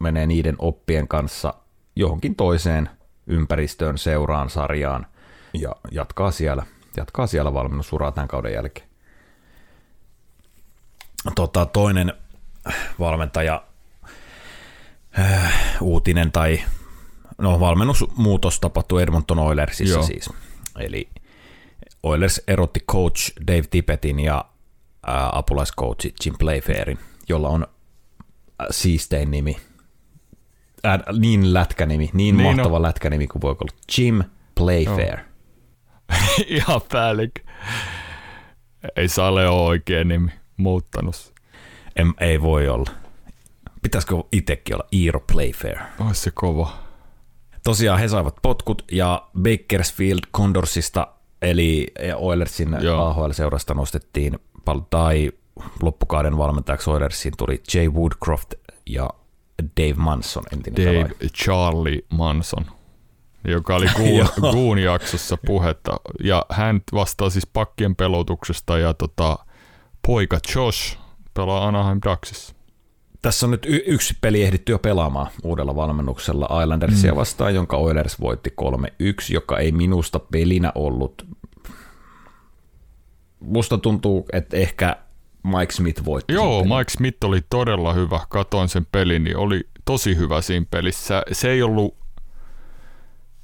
[0.00, 1.54] menee niiden oppien kanssa
[1.96, 2.90] johonkin toiseen
[3.26, 5.06] ympäristöön, seuraan, sarjaan
[5.54, 8.88] ja jatkaa siellä, jatkaa siellä valmennusuraa tämän kauden jälkeen.
[11.34, 12.12] Tota, toinen
[12.98, 13.64] valmentaja
[15.18, 16.60] äh, uutinen tai
[17.38, 20.02] no, valmennusmuutos tapahtui Edmonton Oilersissa Joo.
[20.06, 20.30] siis.
[20.78, 21.08] Eli
[22.02, 24.44] Oilers erotti coach Dave Tippetin ja
[25.08, 26.98] äh, apulaiscoach Jim Playfairin,
[27.28, 29.56] jolla on äh, siistein nimi,
[30.86, 32.82] äh, niin lätkänimi, niin, niin mahtava no.
[32.82, 34.22] lätkänimi kuin voi olla, Jim
[34.54, 35.16] Playfair.
[35.16, 35.24] No.
[36.46, 37.32] Ihan päällik.
[38.96, 41.34] Ei Sale ole oikein nimi muuttanut.
[41.96, 42.90] En, ei voi olla.
[43.82, 45.78] Pitäisikö itsekin olla Iiro Playfair?
[46.06, 46.72] Olisi se kova.
[47.64, 51.06] Tosiaan he saivat potkut ja Bakersfield Condorsista
[51.42, 54.38] eli Oilersin AHL-seurasta nostettiin
[54.90, 55.32] tai
[55.82, 58.54] loppukauden valmentajaksi Oilersiin tuli Jay Woodcroft
[58.86, 59.10] ja
[59.80, 61.28] Dave Manson, entinen Dave pelaaja.
[61.34, 62.66] Charlie Manson,
[63.44, 63.86] joka oli
[64.52, 65.96] Goon jaksossa puhetta.
[66.24, 69.38] Ja hän vastaa siis pakkien pelotuksesta ja tota,
[70.06, 70.98] poika Josh
[71.34, 72.54] pelaa Anaheim Ducksissa.
[73.22, 77.16] Tässä on nyt y- yksi peli ehditty jo pelaamaan uudella valmennuksella Islandersia mm.
[77.16, 78.64] vastaan, jonka Oilers voitti 3-1,
[79.30, 81.26] joka ei minusta pelinä ollut.
[83.40, 84.96] Musta tuntuu, että ehkä
[85.42, 86.32] Mike Smith voitti.
[86.32, 88.20] Joo, Mike Smith oli todella hyvä.
[88.28, 91.22] Katoin sen pelin, niin oli tosi hyvä siinä pelissä.
[91.32, 91.96] Se ei ollut,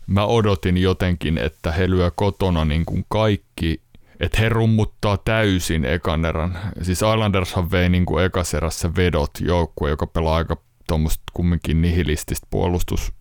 [0.07, 3.81] mä odotin jotenkin, että he lyö kotona niin kuin kaikki
[4.21, 6.59] että he rummuttaa täysin ekan erän.
[6.83, 10.57] Siis Islandershan vei niin kuin ekaserässä vedot joukkue, joka pelaa aika
[10.89, 13.13] tuommoista kumminkin nihilististä puolustus,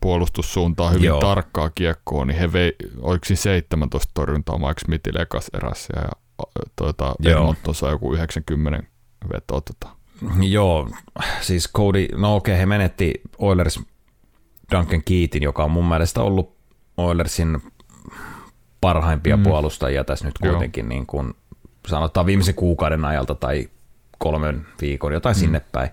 [0.00, 1.20] puolustussuuntaa hyvin Joo.
[1.20, 6.08] tarkkaa kiekkoa, niin he vei, oliko 17 torjuntaa Mike Smithille ekaserässä ja
[6.76, 8.82] tuota, Edmonton sai joku 90
[9.32, 9.60] vetoa.
[9.60, 9.96] Tota.
[10.40, 10.90] Joo,
[11.40, 13.80] siis Cody, no okei, he menetti Oilers
[14.74, 16.56] Duncan Keatin, joka on mun mielestä ollut
[16.96, 17.62] Oilersin
[18.80, 19.42] parhaimpia mm.
[19.42, 21.34] puolustajia tässä nyt kuitenkin niin kuin
[21.86, 23.68] sanotaan viimeisen kuukauden ajalta tai
[24.18, 25.40] kolmen viikon, jotain mm.
[25.40, 25.90] sinne päin,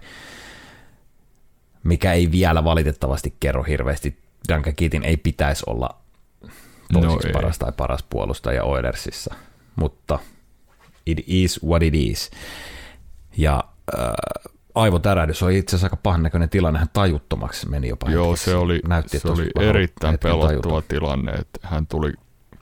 [1.84, 4.24] mikä ei vielä valitettavasti kerro hirveästi.
[4.50, 5.90] Duncan Keatin ei pitäisi olla
[6.94, 9.36] toiseksi no paras tai paras puolustaja Oilersissa,
[9.76, 10.20] mutta
[11.06, 12.32] it is what it is.
[13.38, 13.64] Ja
[14.00, 14.14] äh,
[14.76, 18.46] aivotärähdys oli itse asiassa aika pahan näköinen tilanne, hän tajuttomaksi meni jopa Joo, hetkeksi.
[18.46, 22.14] se oli, Näytti, se oli erittäin pelottava tilanne, että hän tuli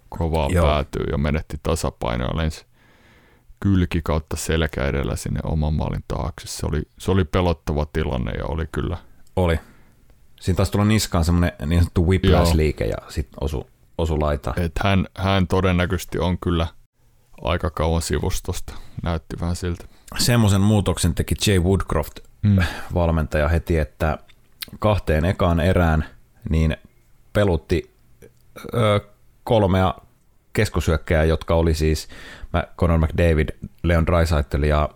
[0.10, 0.66] kovaa Joo.
[0.66, 2.66] päätyy ja menetti tasapainoa lensi
[3.60, 6.48] kylki kautta selkä edellä sinne oman maalin taakse.
[6.48, 8.98] Se oli, se oli pelottava tilanne ja oli kyllä.
[9.36, 9.60] Oli.
[10.42, 14.54] Siinä taisi tulla niskaan semmoinen niin sanottu whiplash-liike ja sitten osu, osu laita.
[14.58, 16.68] Et hän, hän todennäköisesti on kyllä
[17.42, 18.74] aika kauan sivustosta.
[19.04, 19.86] Näytti vähän siltä.
[20.18, 22.58] Semmoisen muutoksen teki Jay Woodcroft, mm.
[22.94, 24.18] valmentaja heti, että
[24.80, 26.06] kahteen ekaan erään
[26.50, 26.78] niin
[27.34, 27.92] pelutti
[28.74, 29.00] ö,
[29.44, 29.94] kolmea
[30.54, 32.08] keskusyökkää, jotka oli siis
[32.78, 33.50] Conor McDavid,
[33.84, 34.90] Leon Draisaitl ja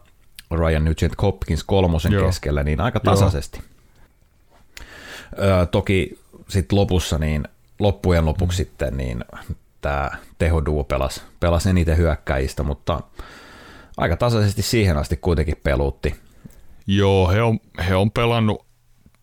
[0.52, 2.26] Ryan Nugent Hopkins kolmosen Joo.
[2.26, 3.62] keskellä, niin aika tasaisesti.
[5.40, 7.48] Ö, toki sitten lopussa, niin
[7.80, 8.66] loppujen lopuksi mm.
[8.66, 9.26] sitten, niin
[9.82, 13.02] tämä tehoduo pelasi, pelasi eniten hyökkäistä, mutta
[13.98, 16.16] aika tasaisesti siihen asti kuitenkin peluutti.
[16.88, 18.66] Joo, he on, he on pelannut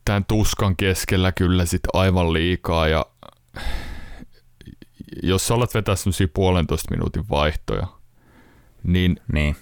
[0.05, 3.07] tämän tuskan keskellä kyllä sit aivan liikaa ja
[5.23, 7.87] jos sä alat vetää semmoisia puolentoista minuutin vaihtoja,
[8.85, 9.57] niin, niin.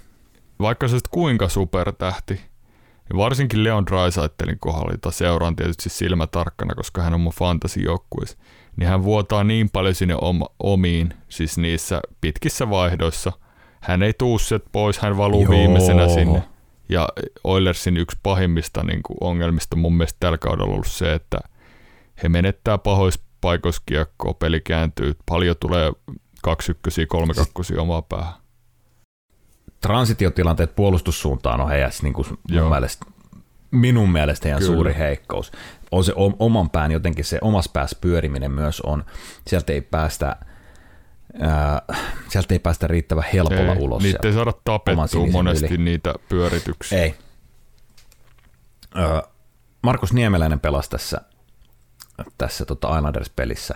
[0.61, 7.15] vaikka sä kuinka supertähti, niin varsinkin Leon Drysaitelin kohdalla, jota seuraan tietysti silmätarkkana, koska hän
[7.15, 8.39] on mun fantasijoukkueessa,
[8.77, 13.33] niin hän vuotaa niin paljon sinne oma, omiin, siis niissä pitkissä vaihdoissa.
[13.81, 14.39] Hän ei tuu
[14.73, 15.51] pois, hän valuu Joo.
[15.51, 16.43] viimeisenä sinne.
[16.89, 17.09] Ja
[17.45, 21.39] Oilersin yksi pahimmista niin kuin ongelmista mun mielestä tällä kaudella on ollut se, että
[22.23, 25.93] he menettää pahoissa paikoissa kiekkoa, peli kääntyy, paljon tulee
[26.43, 28.35] kaksi ykkösiä, kolme kakkosia omaa päähän.
[29.81, 33.07] Transitiotilanteet puolustussuuntaan on heidän niin kuin mun mielestä,
[33.71, 34.75] minun mielestä heidän Kyllä.
[34.75, 35.53] suuri heikkous.
[35.91, 39.05] On se oman pään jotenkin se omas päässä pyöriminen myös on,
[39.47, 40.37] sieltä ei päästä
[41.41, 41.83] Ää,
[42.29, 44.03] sieltä ei päästä riittävän helpolla ei, ulos.
[44.03, 45.85] Niitä ei saada tapettua monesti yli.
[45.85, 47.03] niitä pyörityksiä.
[47.03, 47.15] Ei.
[49.83, 51.21] Markus Niemeläinen pelasi tässä
[52.39, 53.75] tässä tota Islanders-pelissä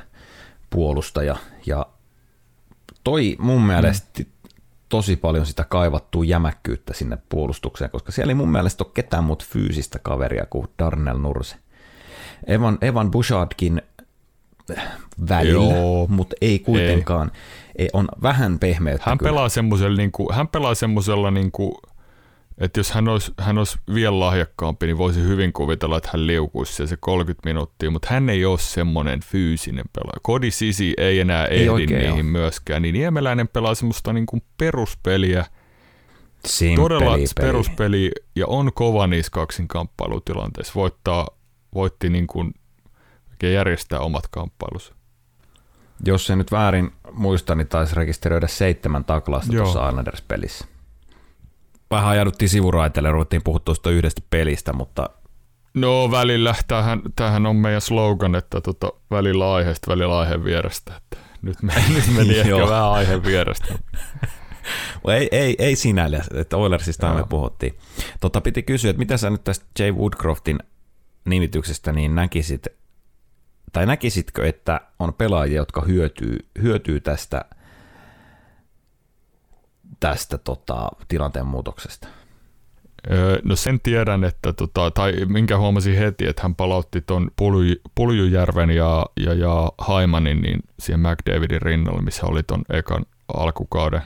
[0.71, 1.37] puolustaja.
[1.67, 1.87] Ja
[3.05, 4.27] toi mun mielestä, mm.
[4.89, 9.45] tosi paljon sitä kaivattua jämäkkyyttä sinne puolustukseen, koska siellä ei mun mielestä ole ketään muuta
[9.49, 11.57] fyysistä kaveria kuin Darnell Nurse.
[12.47, 13.83] Evan, Evan Bouchardkin
[15.29, 15.75] välillä,
[16.09, 17.31] mutta ei kuitenkaan.
[17.77, 17.89] Ei.
[17.93, 19.31] On vähän pehmeyttä Hän kyllä.
[19.31, 19.49] pelaa
[19.97, 21.75] niin kuin, hän pelaa semmoisella niin kuin,
[22.59, 26.87] että jos hän olisi, hän olisi vielä lahjakkaampi, niin voisi hyvin kuvitella, että hän liukuisi
[26.87, 30.21] se 30 minuuttia, mutta hän ei ole semmoinen fyysinen pelaaja.
[30.23, 32.23] Kodi Sisi ei enää ehdi ei niihin ole.
[32.23, 35.47] myöskään, niin Niemeläinen pelaa semmoista niin kuin peruspeliä,
[36.47, 37.27] Simpeli todella peli.
[37.41, 40.73] peruspeli ja on kova niissä kaksinkamppailutilanteissa.
[40.75, 41.29] Voittaa,
[41.75, 42.55] voitti niin kuin,
[43.53, 44.95] järjestää omat kamppailunsa.
[46.07, 50.65] Jos se nyt väärin muista, niin taisi rekisteröidä seitsemän taklasta tuossa Islanders-pelissä
[51.91, 55.11] vähän ajauduttiin sivuraiteelle, ruvettiin puhua tuosta yhdestä pelistä, mutta...
[55.75, 60.97] No välillä, tämähän, tämähän on meidän slogan, että tota, välillä aiheesta, välillä aiheen vierestä.
[60.97, 63.75] Että nyt, me, nyt meni ehkä vähän aiheen vierestä.
[65.19, 67.79] ei, ei, ei sinällä, että Oilersista me puhuttiin.
[68.21, 70.59] Tota, piti kysyä, että mitä sä nyt tästä Jay Woodcroftin
[71.25, 72.67] nimityksestä niin näkisit,
[73.75, 77.45] tai näkisitkö, että on pelaajia, jotka hyötyy, hyötyy tästä–
[80.01, 82.09] tästä tota, tilanteen muutoksesta?
[83.45, 87.31] No sen tiedän, että tota, tai minkä huomasin heti, että hän palautti tuon
[87.95, 94.03] Puljujärven ja, ja, ja Haimanin niin siihen McDavidin rinnalle, missä oli tuon ekan alkukauden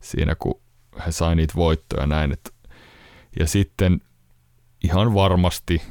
[0.00, 0.60] siinä, kun
[1.06, 2.32] he sai niitä voittoja näin.
[2.32, 2.50] Että,
[3.38, 4.00] ja sitten
[4.84, 5.82] ihan varmasti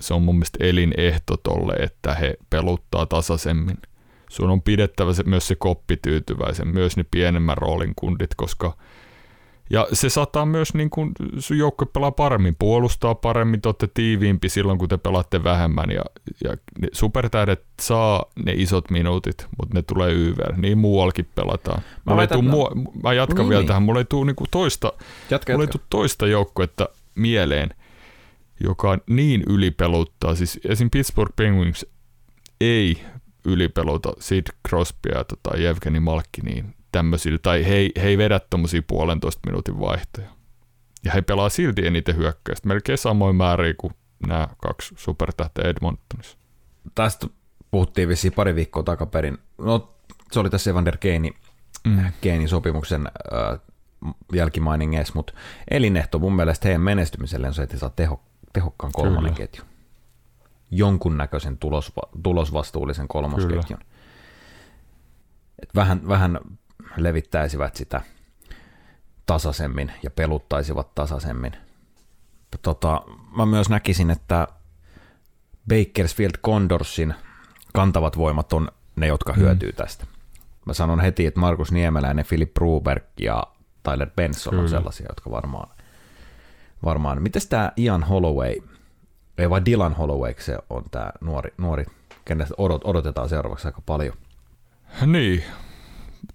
[0.00, 3.78] se on mun mielestä elinehto tolle, että he peluttaa tasaisemmin
[4.30, 8.76] sun on pidettävä se, myös se koppi tyytyväisen, myös ne pienemmän roolin kundit, koska
[9.72, 14.48] ja se saattaa myös, niin kun sun joukkue pelaa paremmin, puolustaa paremmin, te olette tiiviimpi
[14.48, 15.90] silloin, kun te pelaatte vähemmän.
[15.90, 16.02] Ja,
[16.44, 20.56] ja ne supertähdet saa ne isot minuutit, mutta ne tulee YVR.
[20.56, 21.82] Niin muuallakin pelataan.
[22.06, 22.70] Mä, mulla tuu, mua,
[23.02, 23.68] mä jatkan niin, vielä niin.
[23.68, 23.82] tähän.
[23.82, 24.92] Mulla ei tule niinku toista,
[25.30, 25.78] jatka, mulla jatka.
[25.78, 27.74] ei toista joukkuetta mieleen,
[28.60, 30.34] joka niin ylipeluttaa.
[30.34, 30.90] Siis esim.
[30.90, 31.86] Pittsburgh Penguins
[32.60, 33.02] ei
[33.44, 36.00] ylipelota Sid Crosbya ja tota Jevgeni
[36.42, 40.28] niin tämmöisillä, tai he, he ei vedä tuommoisia puolentoista minuutin vaihtoja.
[41.04, 43.92] Ja he pelaa silti eniten hyökkäystä, melkein samoin määriä kuin
[44.26, 46.38] nämä kaksi supertähteä Edmontonissa.
[46.94, 47.26] Tästä
[47.70, 49.38] puhuttiin vissiin pari viikkoa takaperin.
[49.58, 49.94] No,
[50.32, 51.32] se oli tässä Evander Keini,
[51.84, 52.12] mm.
[52.20, 53.60] Keini sopimuksen äh,
[54.32, 55.32] jälkimainingeissa, mutta
[55.70, 59.46] elinehto mun mielestä heidän menestymiselle on se, että he saa teho, tehokkaan kolmannen Kyllä.
[59.46, 59.70] ketjun
[60.70, 63.80] jonkunnäköisen tulos, tulosvastuullisen kolmosketjun.
[65.62, 66.40] Et vähän, vähän
[66.96, 68.00] levittäisivät sitä
[69.26, 71.52] tasaisemmin ja peluttaisivat tasaisemmin.
[72.62, 73.02] Tota,
[73.36, 74.48] mä myös näkisin, että
[75.68, 77.14] Bakersfield Condorsin
[77.72, 79.38] kantavat voimat on ne, jotka mm.
[79.38, 80.06] hyötyy tästä.
[80.66, 83.42] Mä sanon heti, että Markus Niemeläinen, Philip Bruberg ja
[83.82, 84.62] Tyler Benson Kyllä.
[84.62, 85.79] on sellaisia, jotka varmaan...
[86.84, 87.22] varmaan.
[87.22, 88.54] Mites tämä Ian Holloway–
[89.40, 91.84] ei vaan Dylan Holloway, se on tämä nuori, nuori
[92.24, 94.14] kenestä odot, odotetaan seuraavaksi aika paljon.
[95.06, 95.44] Niin,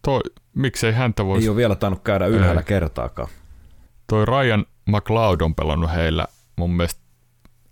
[0.01, 0.21] toi,
[0.55, 1.45] miksei häntä voisi...
[1.45, 2.65] Ei ole vielä tainnut käydä ylhäällä ei.
[2.65, 3.29] kertaakaan.
[4.08, 7.01] Toi Ryan McLeod on pelannut heillä mun mielestä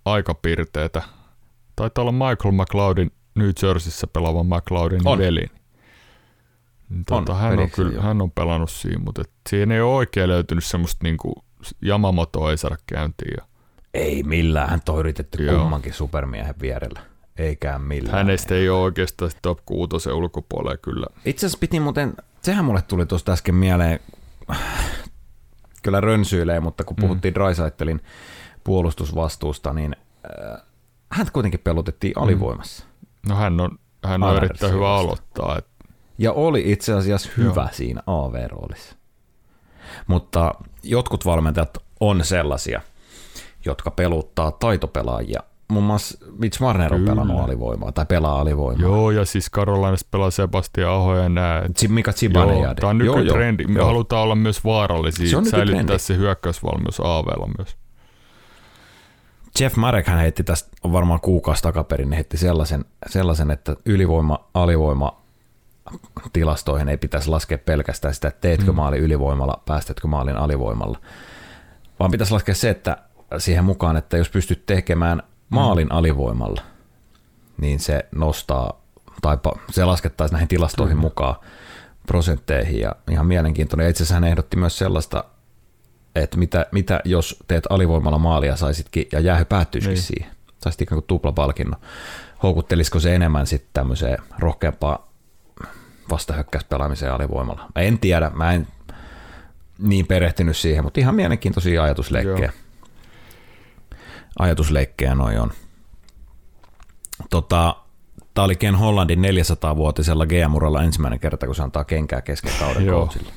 [0.06, 1.02] aika pirteetä.
[1.76, 5.20] Taitaa olla Michael McLeodin New Jerseyssä pelaavan McLeodin on.
[6.94, 9.94] Niin tuota, on, hän, on kyllä, hän on pelannut siinä, mutta et siinä ei ole
[9.94, 11.44] oikein löytynyt semmoista niinku
[11.86, 13.34] Yamamotoa ei saada käyntiin.
[13.38, 13.46] Ja
[13.94, 15.60] ei millään, hän on yritetty Joo.
[15.60, 17.00] kummankin supermiehen vierellä.
[17.38, 18.18] Eikään millään.
[18.18, 21.06] Hänestä ei ole oikeastaan top 6 ulkopuolella kyllä.
[21.26, 24.00] Itse asiassa piti muuten, sehän mulle tuli tuosta äsken mieleen,
[25.84, 27.02] kyllä rönsyilee, mutta kun mm.
[27.02, 27.36] puhuttiin mm.
[27.36, 28.02] Drysaitelin
[28.64, 29.96] puolustusvastuusta, niin
[30.54, 30.62] äh,
[31.12, 32.24] hän kuitenkin pelutettiin mm.
[32.24, 32.86] alivoimassa.
[33.30, 35.58] No hän on, hän on erittäin hyvä aloittaa.
[35.58, 35.68] Et...
[36.18, 37.70] Ja oli itse asiassa hyvä Joo.
[37.72, 38.96] siinä AV-roolissa.
[40.08, 42.82] Mutta jotkut valmentajat on sellaisia–
[43.66, 45.40] jotka peluttaa taitopelaajia.
[45.68, 47.12] Muun muassa Mitch Marner on Kyllä.
[47.12, 48.82] pelannut alivoimaa, tai pelaa alivoimaa.
[48.82, 51.66] Joo, ja siis Karolainassa pelaa Sebastian Aho ja nää.
[51.90, 52.76] Mika Zibanejad.
[52.76, 53.68] Tämä on nykytrendi.
[53.68, 53.86] Me joo.
[53.86, 57.78] halutaan olla myös vaarallisia, se on säilyttää se hyökkäysvalmius AVlla myös.
[59.60, 65.23] Jeff Marek hän heitti tästä varmaan kuukausi takaperin, niin heitti sellaisen, sellaisen, että ylivoima, alivoima
[66.34, 68.76] tilastoihin ei pitäisi laskea pelkästään sitä, että teetkö mm.
[68.76, 71.00] maali ylivoimalla, päästätkö maalin alivoimalla,
[72.00, 72.98] vaan pitäisi laskea se, että
[73.38, 75.98] siihen mukaan, että jos pystyt tekemään maalin mm.
[75.98, 76.62] alivoimalla,
[77.58, 78.82] niin se nostaa,
[79.22, 79.38] tai
[79.72, 81.02] se laskettaisiin näihin tilastoihin mm.
[81.02, 81.36] mukaan
[82.08, 83.90] prosentteihin, ja ihan mielenkiintoinen.
[83.90, 85.24] Itse asiassa hän ehdotti myös sellaista,
[86.16, 90.04] että mitä, mitä jos teet alivoimalla maalia saisitkin, ja jäähy päättyisikin niin.
[90.04, 91.80] siihen, saisit ikään kuin tuplapalkinnon.
[92.44, 95.00] Houkuttelisiko se enemmän sitten tämmöiseen rohkeampaan
[96.10, 97.72] vastahyökkäyspelaamiseen alivoimalla?
[97.76, 98.68] Mä en tiedä, mä en
[99.78, 102.54] niin perehtynyt siihen, mutta ihan mielenkiintoisia ajatusleikkejä.
[104.40, 105.52] Ajatusleikkejä noin on.
[107.30, 107.76] Tota,
[108.34, 113.32] Tämä oli Ken Hollandin 400-vuotisella GM-uralla ensimmäinen kerta, kun se antaa kenkää kesken kauden coachille.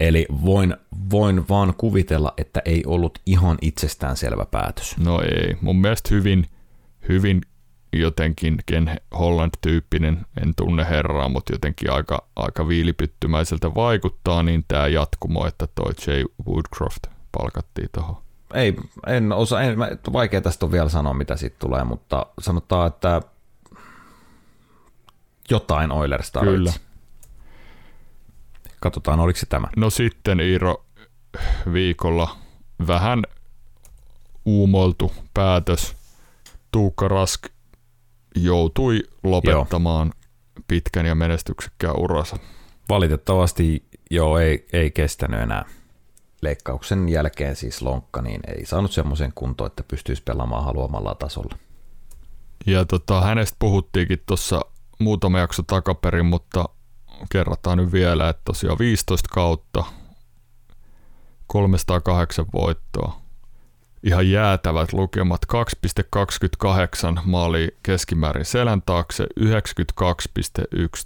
[0.00, 0.76] Eli voin,
[1.10, 4.96] voin vaan kuvitella, että ei ollut ihan itsestäänselvä päätös.
[4.98, 5.56] No ei.
[5.60, 6.46] Mun mielestä hyvin,
[7.08, 7.40] hyvin
[7.92, 15.46] jotenkin Ken Holland-tyyppinen, en tunne herraa, mutta jotenkin aika, aika viilipyttymäiseltä vaikuttaa, niin tämä jatkumo,
[15.46, 17.06] että toi Jay Woodcroft
[17.38, 18.16] palkattiin tuohon.
[18.54, 18.76] Ei,
[19.06, 19.78] en osaa, en,
[20.12, 23.22] vaikea tästä on vielä sanoa, mitä siitä tulee, mutta sanotaan, että
[25.50, 26.58] jotain Oilers tarvitsi.
[26.58, 26.72] Kyllä.
[28.80, 29.68] Katsotaan, oliko se tämä.
[29.76, 30.84] No sitten Iiro
[31.72, 32.36] viikolla
[32.86, 33.22] vähän
[34.44, 35.96] uumoltu päätös.
[36.72, 37.46] Tuukka Rask
[38.36, 40.64] joutui lopettamaan joo.
[40.68, 42.36] pitkän ja menestyksekkään uransa.
[42.88, 45.64] Valitettavasti joo, ei, ei kestänyt enää.
[46.42, 51.58] Leikkauksen jälkeen siis lonkka, niin ei saanut semmoisen kuntoon, että pystyisi pelaamaan haluamalla tasolla.
[52.66, 54.60] Ja tota, hänestä puhuttiinkin tuossa
[54.98, 56.68] muutama jakso takaperin, mutta
[57.32, 59.84] kerrataan nyt vielä, että tosiaan 15 kautta,
[61.46, 63.21] 308 voittoa,
[64.02, 65.40] ihan jäätävät lukemat,
[67.16, 69.48] 2,28 maali keskimäärin selän taakse, 92,1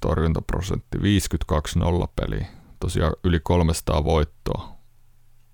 [0.00, 2.46] torjuntaprosentti, 52 nollapeliä,
[2.80, 4.76] tosiaan yli 300 voittoa.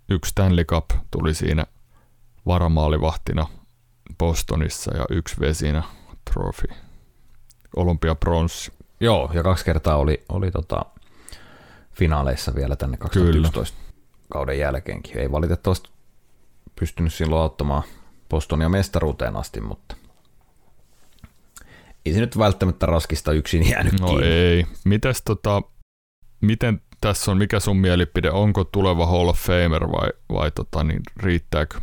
[0.09, 1.67] Yksi Stanley Cup tuli siinä
[2.47, 3.47] varamaalivahtina
[4.19, 5.83] Bostonissa ja yksi vesinä
[6.33, 6.69] trofi
[7.77, 8.73] olympiapronssi.
[9.01, 10.85] Joo, ja kaksi kertaa oli, oli tota,
[11.93, 13.93] finaaleissa vielä tänne 2011 Kyllä.
[14.33, 15.19] kauden jälkeenkin.
[15.19, 15.92] Ei valitettavasti
[16.83, 17.83] pystynyt silloin auttamaan
[18.29, 19.97] Bostonia mestaruuteen asti, mutta
[22.07, 24.27] ei se nyt välttämättä raskista yksin jäänyt No kiinni.
[24.27, 24.67] ei.
[24.85, 25.63] Mites tota,
[26.41, 31.01] miten tässä on, mikä sun mielipide, onko tuleva Hall of Famer vai, vai tota, niin
[31.17, 31.81] riittääkö?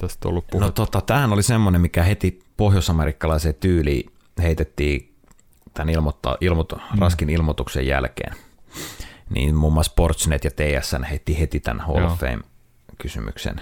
[0.00, 5.14] Tästä on ollut No tota, tämähän oli semmoinen, mikä heti pohjoisamerikkalaiseen tyyliin heitettiin
[5.74, 6.98] tämän ilmoittaa, ilmoit, mm.
[6.98, 8.34] raskin ilmoituksen jälkeen,
[9.30, 12.06] niin muun muassa Sportsnet ja TSN heitti heti tämän Hall Joo.
[12.06, 13.60] of Fame-kysymyksen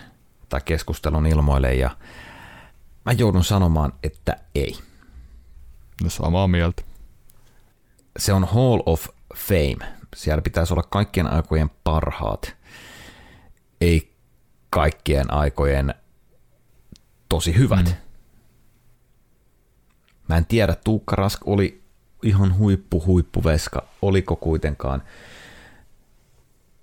[0.48, 1.96] tai keskustelun ilmoille, ja
[3.04, 4.78] mä joudun sanomaan, että ei.
[6.02, 6.82] No samaa mieltä.
[8.18, 9.92] Se on Hall of Fame.
[10.16, 12.56] Siellä pitäisi olla kaikkien aikojen parhaat,
[13.80, 14.12] ei
[14.70, 15.94] kaikkien aikojen
[17.28, 17.86] tosi hyvät.
[17.86, 17.94] Mm.
[20.28, 21.82] Mä en tiedä, Tuukka Rask oli
[22.22, 25.02] ihan huippu huippuveska, oliko kuitenkaan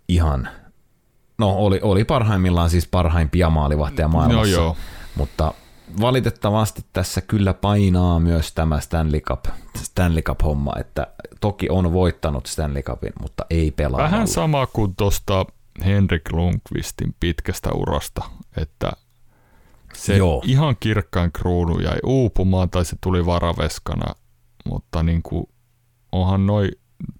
[0.08, 0.50] ihan,
[1.42, 4.78] no oli, oli parhaimmillaan siis parhaimpia maalivahtia no maailmassa, no joo.
[5.16, 5.54] mutta
[6.02, 9.46] valitettavasti tässä kyllä painaa myös tämä Stanley Cup,
[9.78, 11.08] Stanley Cup-homma, että
[11.42, 14.04] toki on voittanut Stanley Cupin, mutta ei pelaa.
[14.04, 15.46] Vähän sama kuin tuosta
[15.86, 18.22] Henrik Lundqvistin pitkästä urasta,
[18.58, 18.92] että
[19.94, 20.42] se Joo.
[20.46, 24.16] ihan kirkkaan kruunu jäi uupumaan tai se tuli varaveskana,
[24.66, 25.46] mutta niin kuin,
[26.12, 26.72] onhan noin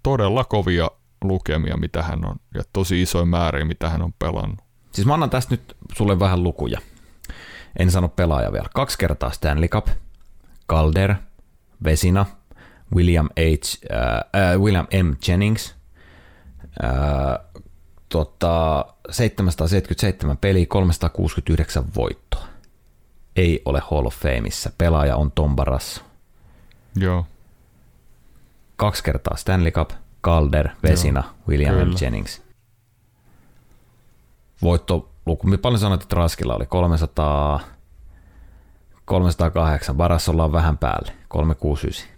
[0.02, 0.90] todella kovia
[1.24, 4.60] lukemia, mitä hän on, ja tosi isoja määriä, mitä hän on pelannut.
[4.92, 6.80] Siis mä annan tästä nyt sulle vähän lukuja.
[7.78, 8.68] En sano pelaaja vielä.
[8.74, 9.86] Kaksi kertaa Stanley Cup,
[10.70, 11.14] Calder,
[11.84, 12.26] Vesina,
[12.94, 13.40] William, H,
[13.94, 15.14] äh, William M.
[15.28, 15.74] Jennings,
[16.84, 17.60] äh,
[18.08, 22.52] tota, 777 peliä, 369 voittoa
[23.36, 24.70] ei ole Hall of Fameissa.
[24.78, 26.02] Pelaaja on Tom Barrasso.
[26.96, 27.26] Joo.
[28.76, 29.90] Kaksi kertaa Stanley Cup,
[30.24, 31.98] Calder, Vesina, Joo, William kyllä.
[32.00, 32.42] Jennings.
[34.62, 37.60] Voitto, luku, paljon sanoit, että Raskilla oli 300,
[39.04, 42.08] 308, Barassolla on vähän päälle, 369.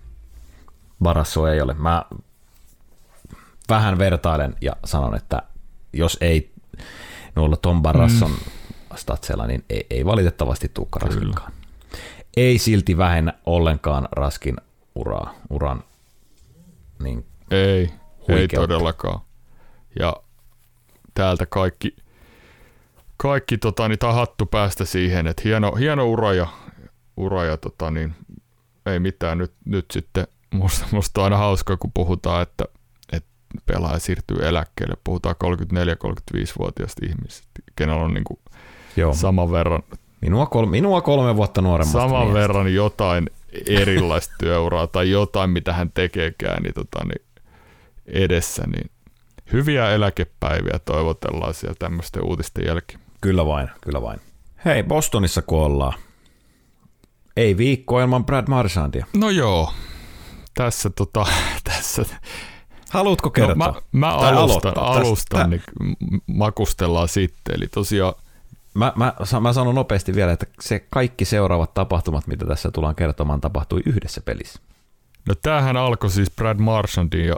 [1.03, 1.75] Barasso ei ole.
[1.75, 2.05] Mä
[3.69, 5.43] vähän vertailen ja sanon, että
[5.93, 6.53] jos ei
[7.37, 8.65] noilla Tom Barasson mm
[8.97, 11.53] statsella, niin ei, ei valitettavasti tuukka Raskinkaan.
[12.37, 14.57] Ei silti vähennä ollenkaan Raskin
[14.95, 15.85] uraa, uran
[17.03, 17.91] niin Ei,
[18.29, 19.21] ei todellakaan.
[19.99, 20.17] Ja
[21.15, 21.97] täältä kaikki,
[23.17, 26.47] kaikki tota, niin hattu päästä siihen, että hieno, hieno ura ja,
[27.17, 28.15] ura ja tota, niin,
[28.87, 32.65] ei mitään nyt, nyt sitten musta, musta on aina hauskaa, kun puhutaan, että,
[33.13, 33.29] että
[33.67, 34.97] pelaaja siirtyy eläkkeelle.
[35.05, 38.41] Puhutaan 34-35-vuotiaista ihmisistä, kenellä on niin kuin
[38.97, 39.15] Joo.
[39.15, 39.83] saman verran.
[40.21, 42.41] Minua, kolme, minua kolme vuotta nuoremmasta Saman miestä.
[42.41, 43.31] verran jotain
[43.69, 47.24] erilaista työuraa tai jotain, mitä hän tekeekään niin, tota, niin
[48.07, 48.91] edessä, niin
[49.53, 53.01] hyviä eläkepäiviä toivotellaan siellä tämmöisten uutisten jälkeen.
[53.21, 54.21] Kyllä vain, kyllä vain.
[54.65, 55.93] Hei, Bostonissa kun ollaan.
[57.37, 59.07] Ei viikko ilman Brad Marsandia.
[59.17, 59.73] No joo,
[60.55, 61.27] tässä tota,
[61.65, 62.05] tässä
[62.91, 63.55] Haluatko kertoa?
[63.67, 65.77] No, mä, mä Tai alustan, aloittaa alustan tästä.
[65.87, 65.97] niin
[66.27, 67.55] makustellaan sitten.
[67.57, 68.15] Eli tosiaan,
[68.75, 73.41] Mä, mä, mä sanon nopeasti vielä, että se kaikki seuraavat tapahtumat, mitä tässä tullaan kertomaan,
[73.41, 74.61] tapahtui yhdessä pelissä.
[75.29, 77.37] no tämähän alkoi siis Brad Marchandin ja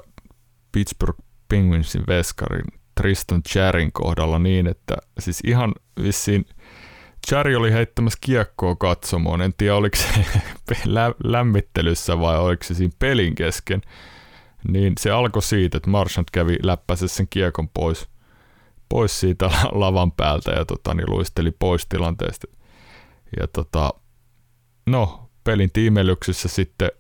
[0.77, 1.19] Pittsburgh
[1.49, 2.65] Penguinsin veskarin
[2.95, 6.47] Tristan Charin kohdalla niin, että siis ihan vissiin
[7.29, 9.43] Chari oli heittämässä kiekkoa katsomoon.
[9.43, 10.07] En tiedä, oliko se
[10.85, 13.81] lä- lämmittelyssä vai oliko se siinä pelin kesken.
[14.69, 18.09] Niin se alkoi siitä, että Marchand kävi läppäsessä sen kiekon pois,
[18.89, 22.47] pois siitä lavan päältä ja tota, niin luisteli pois tilanteesta.
[23.41, 23.95] Ja tota,
[24.87, 26.91] no, pelin tiimelyksessä sitten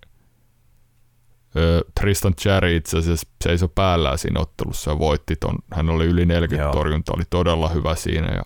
[2.00, 5.58] Tristan Cherry itse asiassa seisoi päällään siinä ottelussa ja voitti ton.
[5.72, 6.72] Hän oli yli 40 Joo.
[6.72, 8.42] torjunta, oli todella hyvä siinä ja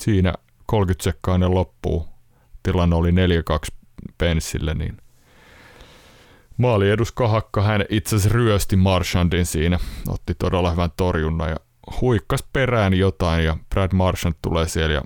[0.00, 0.34] siinä
[0.66, 2.08] 30 sekkaa ennen loppuu.
[2.62, 3.14] Tilanne oli 4-2
[4.18, 4.96] Pensille, niin
[6.56, 7.62] maali edus kahakka.
[7.62, 9.78] Hän itse asiassa ryösti Marchandin siinä,
[10.08, 11.56] otti todella hyvän torjunnan ja
[12.00, 15.02] huikkas perään jotain ja Brad Marchand tulee siellä ja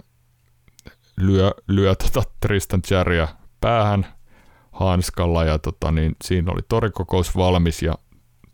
[1.16, 3.28] lyö, lyö tota Tristan Cherryä
[3.60, 4.17] päähän
[4.80, 7.94] hanskalla ja tota, niin siinä oli torikokous valmis ja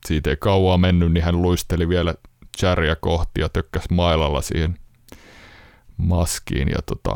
[0.07, 2.15] siitä ei kauaa mennyt, niin hän luisteli vielä
[2.59, 4.79] Cherryä kohti ja tökkäsi mailalla siihen
[5.97, 7.15] maskiin ja tota,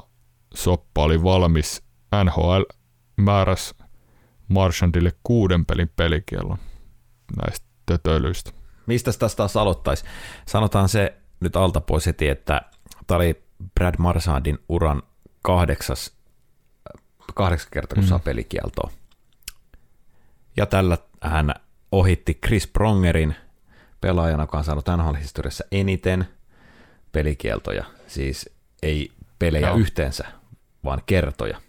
[0.54, 1.82] soppa oli valmis.
[2.24, 2.62] NHL
[3.16, 3.74] määräs
[4.48, 6.58] Marchandille kuuden pelin pelikiellon
[7.42, 8.50] näistä tötöilyistä.
[8.86, 10.04] Mistä tästä taas aloittaisi?
[10.46, 12.62] Sanotaan se nyt alta pois heti, että
[13.06, 13.42] tämä oli
[13.74, 15.02] Brad Marsandin uran
[15.42, 16.16] kahdeksas,
[17.34, 18.08] kahdeksan kertaa, kun mm.
[18.08, 18.90] saa pelikieltoa.
[20.58, 21.54] Ja tällä hän
[21.92, 23.34] ohitti Chris Prongerin
[24.00, 26.28] pelaajana, joka on saanut NHL-historiassa eniten
[27.12, 27.84] pelikieltoja.
[28.06, 28.50] Siis
[28.82, 29.70] ei pelejä Joo.
[29.70, 29.80] Joo.
[29.80, 30.26] yhteensä,
[30.84, 31.60] vaan kertoja.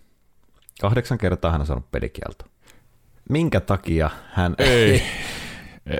[0.81, 2.45] Kahdeksan kertaa hän on saanut pelikielto.
[3.29, 5.03] Minkä takia hän Ei.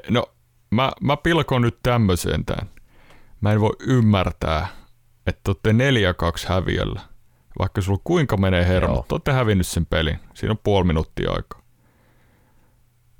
[0.10, 0.26] No,
[0.72, 2.70] mä, mä pilkon nyt tämmöiseen tämän.
[3.42, 4.68] Mä en voi ymmärtää,
[5.28, 5.76] että olette 4-2
[6.50, 7.02] häviöllä.
[7.60, 9.06] Vaikka sulla kuinka menee hermot, Joo.
[9.08, 10.20] te olette hävinnyt sen pelin.
[10.34, 11.59] Siinä on puoli minuuttia aikaa.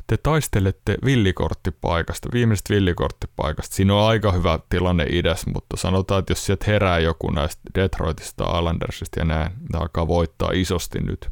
[0.10, 3.76] Te taistelette villikorttipaikasta, viimeisestä villikorttipaikasta.
[3.76, 8.44] Siinä on aika hyvä tilanne idässä, mutta sanotaan, että jos sieltä herää joku näistä Detroitista,
[8.58, 11.30] Islandersista ja näin, ne alkaa voittaa isosti nyt,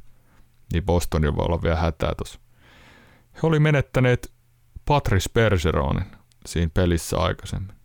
[0.73, 2.39] niin Bostonilla voi olla vielä hätää tuossa.
[3.33, 4.33] He oli menettäneet
[4.85, 6.05] Patrice Bergeronin
[6.45, 7.75] siinä pelissä aikaisemmin.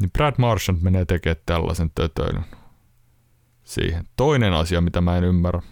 [0.00, 2.44] Niin Brad Marchand menee tekemään tällaisen tötöilyn
[3.64, 4.04] siihen.
[4.16, 5.62] Toinen asia, mitä mä en ymmärrä,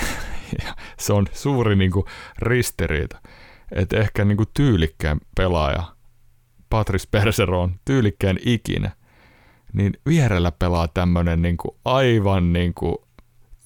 [1.00, 2.06] se on suuri niin kuin,
[2.38, 3.18] ristiriita,
[3.72, 5.82] että ehkä niin kuin, tyylikkään pelaaja,
[6.70, 8.90] Patrice Bergeron, tyylikkään ikinä,
[9.72, 12.96] niin vierellä pelaa tämmönen niin aivan niin kuin,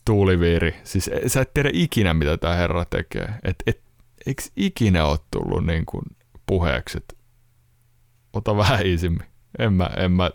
[0.05, 0.75] tuuliviiri.
[0.85, 3.35] Siis e- sä et tiedä ikinä, mitä tämä herra tekee.
[3.45, 3.81] Et, et,
[4.27, 6.03] eikö ikinä ole tullut niin kuin
[6.47, 7.15] puheeksi, että
[8.33, 9.27] ota vähän isimmin.
[9.59, 10.31] En mä, en mä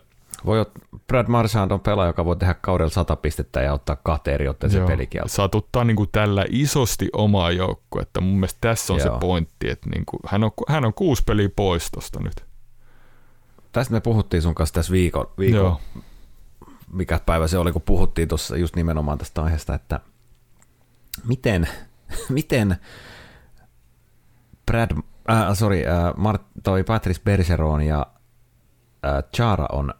[0.46, 4.34] Voi ot- Brad Marchand on pelaaja, joka voi tehdä kaudella 100 pistettä ja ottaa kahteen
[4.34, 4.88] eri otteeseen Joo.
[4.88, 5.28] pelikielto.
[5.28, 8.20] satuttaa niin kuin tällä isosti omaa joukkuetta.
[8.20, 9.14] Mun mielestä tässä on Joo.
[9.14, 12.44] se pointti, että niin kuin, hän, on, hän on kuusi peliä pois tosta nyt.
[13.72, 15.80] Tästä me puhuttiin sun kanssa tässä viikon, viikon Joo.
[16.92, 20.00] mikä päivä se oli, kun puhuttiin tuossa just nimenomaan tästä aiheesta, että
[21.24, 21.68] miten,
[22.28, 22.76] miten
[24.66, 24.90] Brad,
[25.30, 28.06] äh, sorry, äh, Mart, toi Patrice Bergeron ja
[29.06, 29.94] äh, Chara on,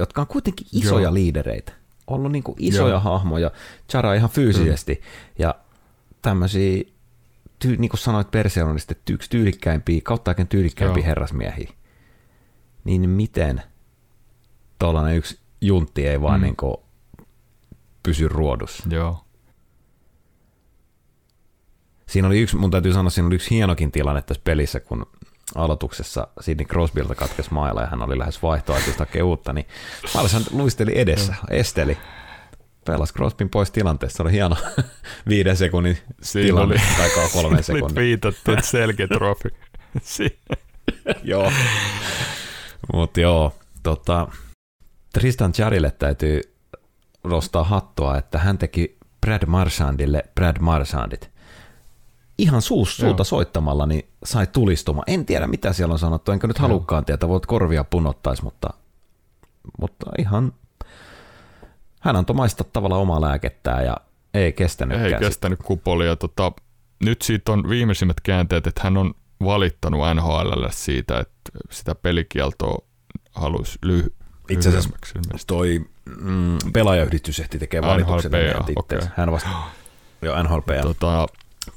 [0.00, 1.14] jotka on kuitenkin isoja Joo.
[1.14, 1.72] Liidereitä,
[2.06, 3.00] ollut niinku isoja Joo.
[3.00, 3.50] hahmoja,
[3.90, 5.00] Chara ihan fyysisesti, mm.
[5.38, 5.54] ja
[6.22, 6.84] tämmöisiä,
[7.58, 11.06] ty, niin kuin sanoit Bergeronista, että yksi tyylikkäimpiä, kautta kaiken tyylikkäimpiä Joo.
[11.08, 11.70] herrasmiehiä,
[12.84, 13.62] niin miten
[14.78, 16.40] tuollainen yksi juntti ei vaan Mm.
[16.40, 16.44] mm.
[16.44, 16.76] niin kuin
[18.02, 18.82] pysy ruodussa.
[18.90, 19.24] Joo.
[22.06, 25.06] Siinä oli yksi, mun täytyy sanoa, siinä oli yksi hienokin tilanne tässä pelissä, kun
[25.54, 29.66] aloituksessa Sidney Crosbylta katkesi mailla ja hän oli lähes vaihtoaitista keutta, niin
[30.14, 31.98] Miles luisteli edessä, esteli.
[32.86, 34.56] Pelasi Crosbyn pois tilanteesta, se oli hieno
[35.28, 37.94] viiden sekunnin Siinä tilanne, oli, tai kolmen siinä oli sekunnin.
[37.94, 39.48] viitattu, että selkeä trofi.
[41.22, 41.52] Joo.
[42.92, 44.28] Mutta joo, tota,
[45.12, 46.40] Tristan Charille täytyy
[47.24, 51.30] nostaa hattua, että hän teki Brad Marchandille Brad Marchandit.
[52.42, 53.24] Ihan suus, suuta Joo.
[53.24, 55.02] soittamalla niin sai tulistuma.
[55.06, 56.68] En tiedä, mitä siellä on sanottu, enkä nyt Joo.
[56.68, 58.68] halukkaan tietää, voit korvia punottais, mutta,
[59.80, 60.52] mutta ihan
[62.00, 63.96] hän antoi maistaa tavallaan omaa lääkettää ja
[64.34, 65.04] ei kestänytkään.
[65.06, 65.18] Ei sit.
[65.18, 66.16] kestänyt kupolia.
[66.16, 66.52] Tota,
[67.04, 69.14] nyt siitä on viimeisimmät käänteet, että hän on
[69.44, 72.78] valittanut NHLlle siitä, että sitä pelikieltoa
[73.32, 74.14] haluaisi lyhy-
[74.48, 74.90] Itse asiassa
[75.46, 75.84] toi
[76.20, 78.32] mm, pelaajayhdistys ehti tekee valituksen.
[78.68, 79.48] Itse- Hän vasta,
[80.22, 81.26] joo, NHLPA, Tota,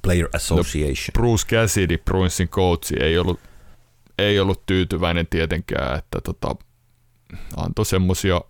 [0.02, 1.14] Player Association.
[1.14, 3.40] Bruce Cassidy, Bruinsin coachi, ei ollut
[4.18, 6.56] ei ollut tyytyväinen tietenkään, että tota,
[7.58, 8.42] antoi semmosia,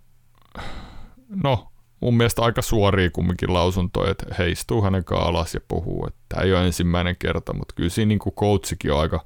[1.42, 1.68] no
[2.00, 6.06] mun mielestä aika suoria kumminkin lausuntoja, että he istuu hänen kanssaan alas ja puhuu.
[6.06, 9.24] Että tämä ei ole ensimmäinen kerta, mutta kyllä siinä niin kuin coachikin on aika,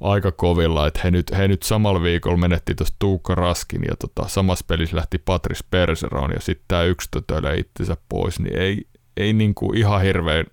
[0.00, 4.28] aika kovilla, että he nyt, he nyt samalla viikolla menetti tuosta Tuukka Raskin ja tota,
[4.28, 8.86] samassa pelissä lähti Patris Perseron ja sitten tämä yksi tötöilee itsensä pois, niin ei,
[9.16, 10.46] ei niin kuin ihan hirveän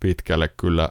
[0.00, 0.88] pitkälle kyllä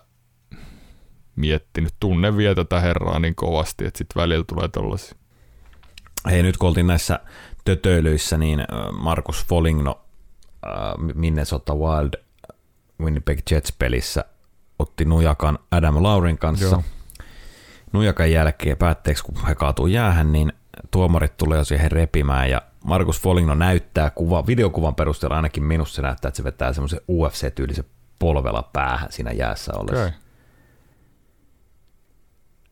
[1.35, 1.93] miettinyt.
[1.99, 5.15] Tunne vie tätä herraa niin kovasti, että sitten välillä tulee tällaisia.
[6.29, 7.19] Hei, nyt kun oltiin näissä
[7.65, 10.01] tötöilyissä, niin Markus Foligno
[11.13, 12.13] Minnesota Wild
[13.01, 14.25] Winnipeg Jets-pelissä
[14.79, 16.65] otti nujakan Adam Laurin kanssa.
[16.65, 16.83] Joo.
[17.93, 20.53] Nujakan jälkeen päätteeksi, kun he kaatuu jäähän, niin
[20.91, 26.37] tuomarit tulee siihen repimään ja Markus Foligno näyttää kuva, videokuvan perusteella ainakin minussa näyttää, että
[26.37, 27.85] se vetää semmoisen UFC-tyylisen
[28.19, 30.05] polvella päähän siinä jäässä ollessa.
[30.05, 30.19] Okay.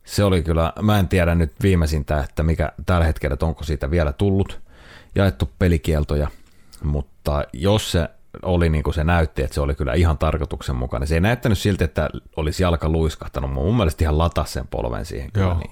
[0.04, 3.90] Se oli kyllä, mä en tiedä nyt viimeisintä, että mikä tällä hetkellä, että onko siitä
[3.90, 4.60] vielä tullut
[5.14, 6.28] jaettu pelikieltoja,
[6.82, 8.08] mutta jos se
[8.42, 11.06] oli niin kuin se näytti, että se oli kyllä ihan tarkoituksenmukainen.
[11.06, 15.04] Se ei näyttänyt siltä, että olisi jalka luiskahtanut, mutta mun mielestä ihan lataa sen polven
[15.04, 15.54] siihen kyllä.
[15.54, 15.70] Niin.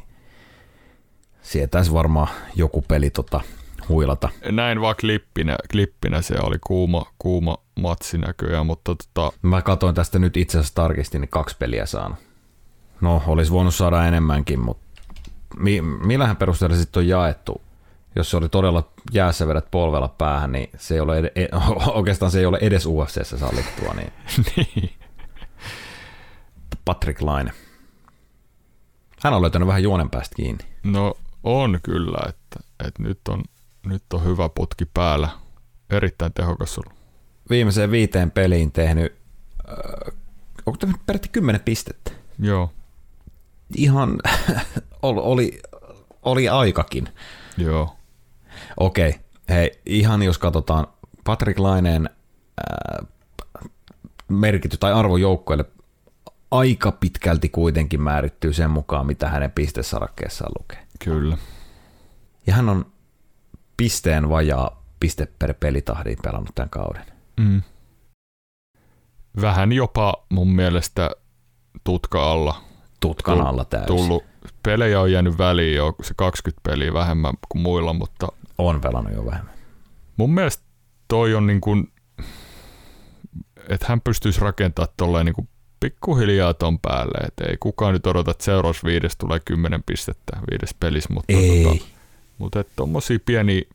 [1.42, 3.40] Sietäisi varmaan joku peli tota,
[3.88, 4.28] huilata.
[4.50, 9.32] Näin vaan klippinä, klippinä se oli kuuma, kuuma matsi näköjään, mutta tota...
[9.42, 12.18] Mä katsoin tästä nyt itse asiassa tarkistin, niin kaksi peliä saanut.
[13.00, 15.02] No, olisi voinut saada enemmänkin, mutta
[15.58, 17.60] mi- millähän perusteella sitten on jaettu?
[18.16, 21.48] Jos se oli todella jäässä vedät polvella päähän, niin se ei ole ed- e-
[21.98, 23.94] oikeastaan se ei ole edes UFCssä sallittua.
[23.94, 24.12] Niin.
[24.56, 24.90] niin.
[26.84, 27.52] Patrick Laine.
[29.22, 30.64] Hän on löytänyt vähän juonen päästä kiinni.
[30.82, 31.14] No
[31.44, 33.42] on kyllä, että, että nyt, on,
[33.86, 35.28] nyt on hyvä putki päällä.
[35.90, 36.98] Erittäin tehokas ollut.
[37.50, 39.16] Viimeiseen viiteen peliin tehnyt,
[39.68, 40.14] äh,
[40.66, 42.10] onko tämä peräti kymmenen pistettä?
[42.38, 42.70] Joo
[43.74, 44.18] ihan
[45.02, 45.60] oli,
[46.22, 47.08] oli aikakin.
[47.56, 47.96] Joo.
[48.76, 49.20] Okei, okay.
[49.48, 50.86] hei, ihan jos katsotaan
[51.24, 53.06] Patrick Laineen äh,
[54.28, 55.64] merkity tai arvo joukkoille
[56.50, 60.86] aika pitkälti kuitenkin määrittyy sen mukaan, mitä hänen pistesarakkeessaan lukee.
[61.04, 61.38] Kyllä.
[62.46, 62.86] Ja hän on
[63.76, 67.04] pisteen vajaa piste per pelitahdin pelannut tämän kauden.
[67.40, 67.62] Mm.
[69.40, 71.10] Vähän jopa mun mielestä
[71.84, 72.66] tutka alla
[73.00, 73.86] tutkan alla täysin.
[73.86, 74.24] Tullut,
[74.62, 78.28] pelejä on jäänyt väliin jo se 20 peliä vähemmän kuin muilla, mutta...
[78.58, 79.54] On pelannut jo vähemmän.
[80.16, 80.64] Mun mielestä
[81.08, 81.92] toi on niin kuin,
[83.68, 85.48] että hän pystyisi rakentamaan tolleen niin kuin
[85.80, 90.74] pikkuhiljaa ton päälle, että ei kukaan nyt odota, että seuraavassa viides tulee kymmenen pistettä viides
[90.80, 91.64] pelissä, mutta, ei.
[91.64, 91.95] Tota,
[92.38, 93.68] mutta että tommosia pieni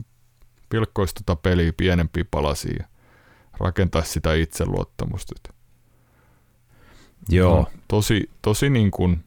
[0.70, 2.86] pilkkoisi tota peliä pienempiä palasia ja
[3.60, 5.54] rakentaisi sitä itseluottamusta.
[7.30, 7.56] Joo.
[7.56, 9.24] No, tosi, tosi niin kuin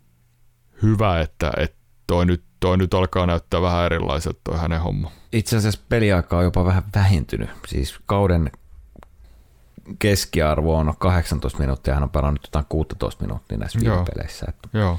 [0.82, 1.76] hyvä, että, että
[2.06, 5.10] toi, nyt, toi nyt alkaa näyttää vähän erilaiselta toi hänen homma.
[5.32, 7.50] Itse asiassa peliaika on jopa vähän vähentynyt.
[7.66, 8.50] Siis kauden
[9.98, 13.78] keskiarvo on 18 minuuttia, hän on pelannut jotain 16 minuuttia näissä
[14.14, 14.46] peleissä.
[14.48, 14.98] Että Joo.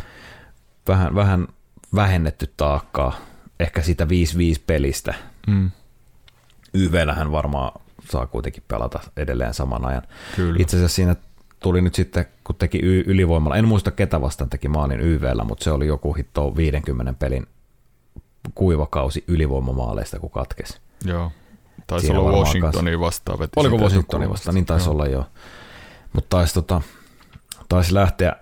[0.87, 1.47] Vähän, vähän
[1.95, 3.15] vähennetty taakkaa,
[3.59, 4.07] ehkä sitä 5-5
[4.67, 5.13] pelistä.
[5.47, 5.71] Mm.
[6.73, 10.01] YVllähän varmaan saa kuitenkin pelata edelleen saman ajan.
[10.35, 10.57] Kyllä.
[10.59, 11.15] Itse asiassa siinä
[11.59, 15.63] tuli nyt sitten, kun teki y- ylivoimalla, en muista ketä vastaan teki maalin YVllä, mutta
[15.63, 17.47] se oli joku hitto 50 pelin
[18.55, 20.79] kuivakausi ylivoimamaaleista, kun katkesi.
[21.05, 21.31] Joo,
[21.87, 23.39] taisi Siinä olla Washingtonia vastaan.
[23.39, 24.93] Veti Oliko Washingtonia vastaan, niin taisi joo.
[24.93, 25.29] olla jo.
[26.13, 26.81] Mutta taisi, tota,
[27.69, 28.35] taisi lähteä,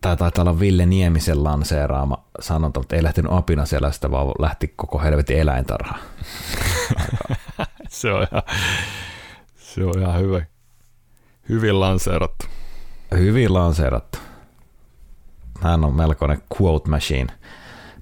[0.00, 4.98] tämä taitaa olla Ville Niemisen lanseeraama sanonta, mutta ei lähtenyt apina sellaista, vaan lähti koko
[4.98, 5.98] helvetin eläintarha.
[7.88, 8.42] se, on ihan,
[9.56, 10.42] se on ihan hyvä.
[11.48, 12.46] Hyvin lanseerattu.
[13.18, 14.18] Hyvin lanseerattu.
[15.60, 17.26] Hän on melkoinen quote machine.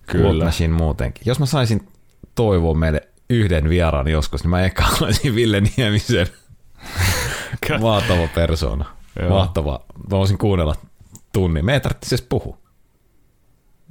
[0.07, 0.25] Kyllä.
[0.25, 1.23] Quote machine muutenkin.
[1.27, 1.89] Jos mä saisin
[2.35, 6.27] toivoa meille yhden vieraan joskus, niin mä ehkä olisin Ville Niemisen
[7.81, 8.85] mahtava persona.
[9.29, 9.81] Mahtava.
[9.95, 10.75] Mä voisin kuunnella
[11.35, 11.65] tunnin.
[11.65, 12.59] Me ei tarvitse edes puhua.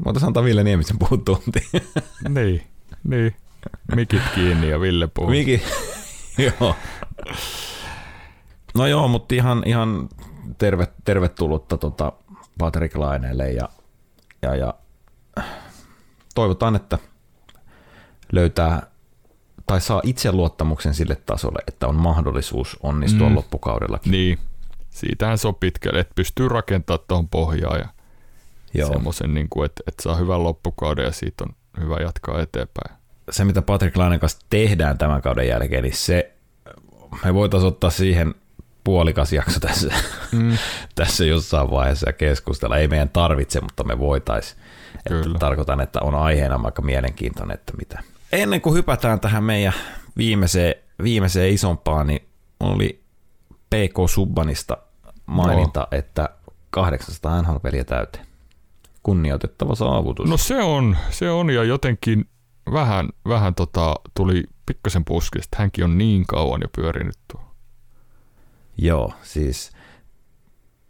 [0.05, 1.67] Mä antaa Ville Niemisen puhua tunti.
[2.35, 2.63] niin,
[3.03, 3.35] niin.
[3.95, 5.29] Mikit kiinni ja Ville puhuu.
[5.29, 5.61] Mikit,
[6.59, 6.75] joo.
[8.75, 10.09] No joo, mutta ihan, ihan
[10.57, 12.13] terve, tervetullutta tota
[12.57, 13.69] Patrick Laineelle ja,
[14.41, 14.73] ja, ja
[16.35, 16.99] toivotaan, että
[18.31, 18.87] löytää
[19.67, 23.35] tai saa itseluottamuksen sille tasolle, että on mahdollisuus onnistua mm.
[23.35, 24.11] loppukaudellakin.
[24.11, 24.39] Niin,
[24.93, 27.79] siitähän se on pitkälle, että pystyy rakentamaan tuohon pohjaan
[28.73, 32.95] ja semmoisen, niin kuin, että, että saa hyvän loppukauden ja siitä on hyvä jatkaa eteenpäin.
[33.31, 36.33] Se, mitä Patrick Lainen kanssa tehdään tämän kauden jälkeen, niin se,
[37.25, 38.35] me voitaisiin ottaa siihen
[38.83, 39.93] puolikas jakso tässä,
[40.31, 40.57] mm.
[40.95, 42.77] tässä jossain vaiheessa ja keskustella.
[42.77, 44.61] Ei meidän tarvitse, mutta me voitaisiin.
[45.39, 48.03] Tarkoitan, että on aiheena aika mielenkiintoinen, että mitä.
[48.31, 49.73] Ennen kuin hypätään tähän meidän
[50.17, 52.27] viimeiseen, viimeiseen isompaan, niin
[52.59, 53.03] oli
[53.74, 54.78] PK Subbanista
[55.26, 55.88] maininta, no.
[55.91, 56.30] että
[56.69, 58.26] 800 NHL-peliä täyteen.
[59.03, 60.30] Kunnioitettava saavutus.
[60.30, 62.26] No se on, se on ja jotenkin
[62.71, 65.57] vähän, vähän tota, tuli pikkasen puskista.
[65.59, 67.41] Hänkin on niin kauan jo pyörinyt tuo.
[68.78, 69.71] Joo, siis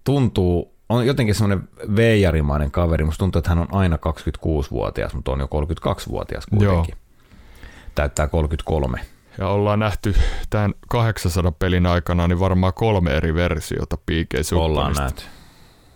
[0.04, 3.04] tuntuu, on jotenkin semmoinen veijarimainen kaveri.
[3.04, 6.96] Musta tuntuu, että hän on aina 26-vuotias, mutta on jo 32-vuotias kuitenkin.
[6.96, 7.28] Joo.
[7.96, 9.06] Täyttää 33.
[9.38, 10.16] Ja ollaan nähty
[10.50, 15.24] tämän 800 pelin aikana niin varmaan kolme eri versiota PK Ollaan nähty.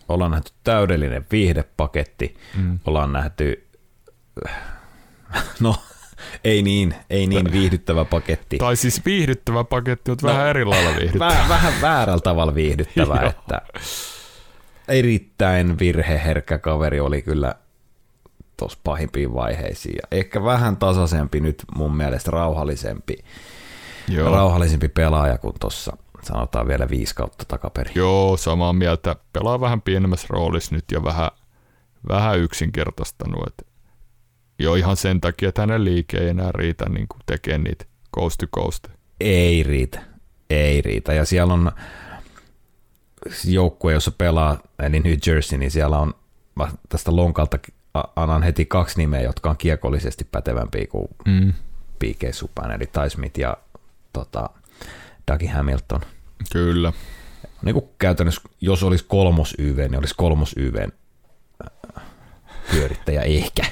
[0.10, 2.38] Ollaan nähty täydellinen viihdepaketti.
[2.58, 2.80] Mm.
[2.86, 3.68] Ollaan nähty,
[5.60, 5.76] no
[6.44, 8.58] ei niin, ei niin viihdyttävä paketti.
[8.58, 11.28] Tai siis viihdyttävä paketti, mutta no, vähän eri lailla viihdyttävä.
[11.28, 13.62] Vähän, vähän väärällä tavalla viihdyttävä, että
[14.88, 17.56] erittäin virheherkkä kaveri oli kyllä
[18.58, 19.96] tuossa pahimpiin vaiheisiin.
[19.96, 23.18] Ja ehkä vähän tasaisempi nyt mun mielestä rauhallisempi,
[24.08, 24.32] Joo.
[24.32, 27.94] rauhallisempi pelaaja kuin tuossa sanotaan vielä viisi kautta takaperin.
[27.96, 29.16] Joo, samaa mieltä.
[29.34, 31.32] Pelaa vähän pienemmässä roolissa nyt ja vähän,
[32.10, 33.48] vähän yksinkertaistanut.
[33.48, 33.68] Et
[34.60, 37.86] jo ihan sen takia, että hänen liike ei enää riitä niin tekemään niitä
[38.16, 38.88] coast to coast.
[39.20, 40.02] Ei riitä,
[40.50, 41.14] ei riitä.
[41.14, 41.72] Ja siellä on
[43.46, 46.14] joukkue, jossa pelaa, eli New Jersey, niin siellä on
[46.90, 47.60] tästä lonkalta
[48.16, 51.54] annan heti kaksi nimeä, jotka on kiekollisesti pätevämpiä kuin mm.
[52.00, 52.34] P.K.
[52.34, 53.58] Subban, eli Ty Smith ja
[54.14, 54.50] tota,
[55.32, 56.02] Dougie Hamilton.
[56.52, 56.94] Kyllä.
[57.62, 62.04] Niin kuin käytännössä, jos olisi kolmos YV, niin olisi kolmos YV äh,
[62.72, 63.64] pyörittäjä ehkä.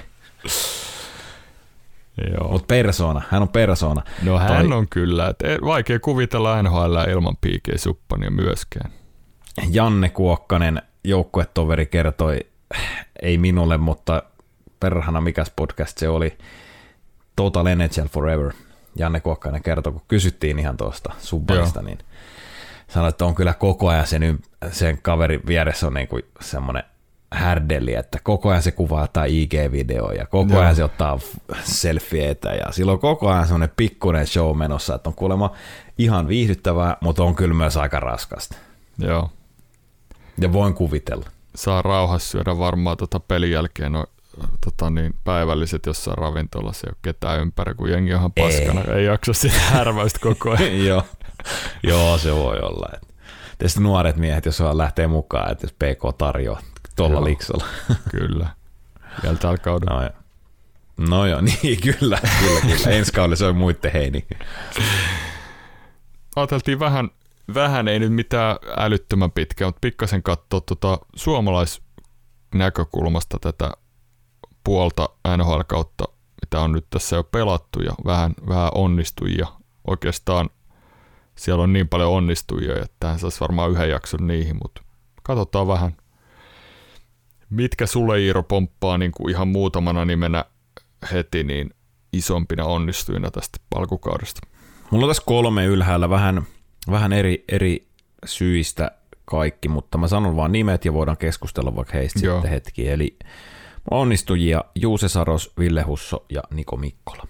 [2.49, 4.01] Mutta persona, hän on persona.
[4.23, 4.77] No hän Toi...
[4.77, 7.79] on kyllä, et vaikea kuvitella NHL ilman P.K.
[7.79, 8.91] Suppania myöskään.
[9.69, 12.39] Janne Kuokkanen, joukkuetoveri, kertoi
[13.21, 14.23] ei minulle, mutta
[14.79, 16.37] perhana mikäs podcast se oli,
[17.35, 18.53] Total NHL Forever.
[18.97, 21.97] Janne Kuokkainen kertoi, kun kysyttiin ihan tuosta subbanista, niin
[22.87, 24.39] sanoi, että on kyllä koko ajan sen,
[24.71, 26.83] sen kaverin vieressä on niin kuin semmoinen
[27.31, 30.61] härdelli, että koko ajan se kuvaa jotain IG-videoa ja koko Joo.
[30.61, 31.19] ajan se ottaa
[31.63, 35.51] selfieitä ja silloin koko ajan semmoinen pikkuinen show menossa, että on kuulemma
[35.97, 38.57] ihan viihdyttävää, mutta on kyllä myös aika raskasta.
[38.97, 39.29] Joo.
[40.37, 44.05] Ja voin kuvitella saa rauhassa syödä varmaan tota pelin jälkeen no,
[44.65, 48.93] tota niin, päivälliset jossain ravintolassa, ei ole ketään ympäri, kun jengi on ihan paskana, ei,
[48.93, 50.85] ei jaksa sitä härväistä koko ajan.
[50.85, 51.03] Joo.
[51.83, 52.89] Joo, se voi olla.
[53.57, 56.61] Tietysti nuoret miehet, jos vaan lähtee mukaan, että jos PK tarjoaa
[56.95, 57.65] tuolla liksolla.
[58.11, 58.47] kyllä.
[59.23, 59.93] Vielä tällä kaudella.
[59.95, 60.11] No, joo.
[61.09, 62.95] no joo, niin kyllä, kyllä, kyllä.
[62.95, 64.25] Ensi kaudella se on muiden heini.
[66.35, 67.09] Ajateltiin vähän
[67.53, 73.71] vähän ei nyt mitään älyttömän pitkä, mutta pikkasen katsoa tuota suomalaisnäkökulmasta tätä
[74.63, 76.03] puolta NHL-kautta,
[76.41, 79.47] mitä on nyt tässä jo pelattu ja vähän, vähän onnistujia.
[79.87, 80.49] Oikeastaan
[81.35, 84.81] siellä on niin paljon onnistujia, että tähän saisi varmaan yhden jakson niihin, mutta
[85.23, 85.97] katsotaan vähän.
[87.49, 90.45] Mitkä sulle Iiro pomppaa niin kuin ihan muutamana nimenä
[91.11, 91.69] heti niin
[92.13, 94.41] isompina onnistujina tästä alkukaudesta?
[94.91, 96.47] Mulla on tässä kolme ylhäällä vähän
[96.91, 97.87] vähän eri, eri
[98.25, 98.91] syistä
[99.25, 102.35] kaikki, mutta mä sanon vaan nimet ja voidaan keskustella vaikka heistä Joo.
[102.35, 102.89] sitten hetki.
[102.89, 103.17] Eli
[103.91, 107.27] onnistujia Juuse Saros, Ville Husso ja Niko Mikkola.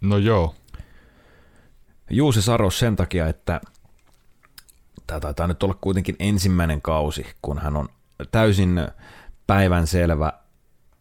[0.00, 0.54] No joo.
[2.10, 3.60] Juuse Saros sen takia, että
[5.06, 7.88] tämä taitaa nyt olla kuitenkin ensimmäinen kausi, kun hän on
[8.32, 8.88] täysin
[9.46, 10.32] päivän selvä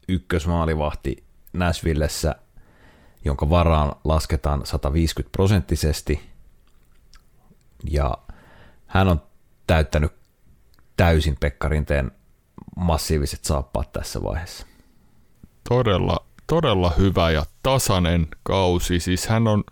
[0.07, 2.35] ykkösmaalivahti Näsvillessä,
[3.25, 6.21] jonka varaan lasketaan 150 prosenttisesti–
[7.89, 8.17] ja
[8.87, 9.21] hän on
[9.67, 10.11] täyttänyt
[10.97, 12.11] täysin Pekka Rinteen
[12.75, 14.65] massiiviset saappaat tässä vaiheessa.
[15.69, 18.99] Todella, todella hyvä ja tasainen kausi.
[18.99, 19.63] Siis hän on,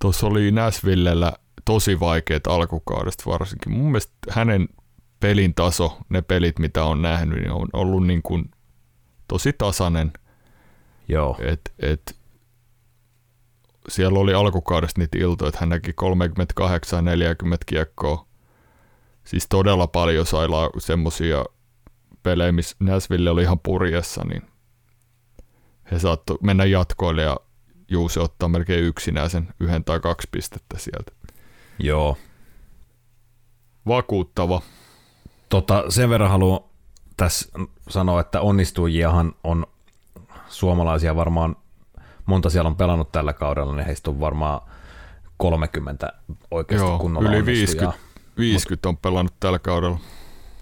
[0.00, 1.32] tuossa oli Näsvillellä
[1.64, 3.72] tosi vaikeat alkukaudesta varsinkin.
[3.72, 4.68] Mun mielestä hänen
[5.20, 8.50] pelin taso, ne pelit mitä on nähnyt, niin on ollut niin kuin
[9.28, 10.12] tosi tasainen.
[11.08, 11.36] Joo.
[11.40, 12.16] Et, et
[13.88, 15.94] siellä oli alkukaudesta niitä iltoja, että hän näki 38-40
[17.66, 18.26] kiekkoa.
[19.24, 21.44] Siis todella paljon sailla semmosia
[22.22, 24.42] pelejä, missä Näsville oli ihan purjessa, niin
[25.92, 27.36] he saattoi mennä jatkoille ja
[27.88, 31.12] Juuse ottaa melkein yksinään sen yhden tai kaksi pistettä sieltä.
[31.78, 32.16] Joo.
[33.86, 34.62] Vakuuttava.
[35.48, 36.60] Tota, sen verran haluan
[37.16, 37.48] tässä
[37.88, 39.66] sanoa, että onnistujiahan on
[40.48, 41.56] suomalaisia varmaan
[42.26, 44.60] monta siellä on pelannut tällä kaudella, niin heistä on varmaan
[45.36, 46.12] 30
[46.50, 47.92] oikeasti Joo, kunnolla yli onnistujaa.
[47.92, 48.06] 50,
[48.38, 49.98] 50 on pelannut tällä kaudella.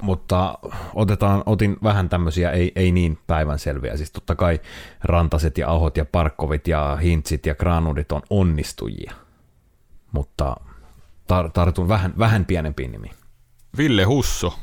[0.02, 0.58] Mutta
[0.94, 3.96] otetaan, otin vähän tämmöisiä ei, ei niin päivänselviä.
[3.96, 4.60] Siis totta kai
[5.04, 9.12] Rantaset ja Ahot ja Parkkovit ja Hintsit ja Granudit on onnistujia.
[10.12, 10.56] Mutta
[11.32, 13.14] tar- tartun vähän, vähän pienempiin nimiin.
[13.78, 14.58] Ville Husso,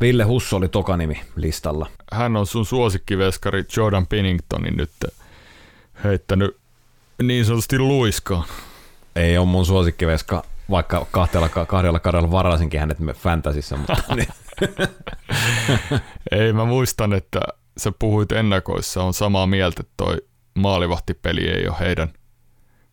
[0.00, 1.86] Ville Husso oli toka nimi listalla.
[2.12, 4.90] hän on sun suosikkiveskari Jordan Pinningtonin nyt
[6.04, 6.56] heittänyt
[7.22, 8.44] niin sanotusti luiskaan.
[9.16, 14.28] Ei ole mun suosikkiveska, vaikka kahdella, kahdella kaudella varasinkin hänet fantasissa, mutta niin,
[16.30, 17.40] Ei, mä muistan, että
[17.78, 20.16] sä puhuit ennakoissa, on samaa mieltä, että toi
[20.54, 22.12] maalivahtipeli ei ole heidän.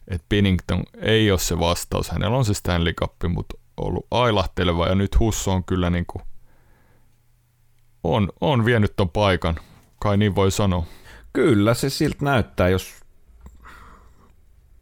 [0.07, 2.09] Että Pinnington ei ole se vastaus.
[2.09, 6.23] Hänellä on se Stanley Cup, mutta ollut ailahteleva ja nyt Husso on kyllä niin kuin,
[8.03, 9.55] on, on vienyt ton paikan.
[9.99, 10.85] Kai niin voi sanoa.
[11.33, 12.93] Kyllä se siltä näyttää, jos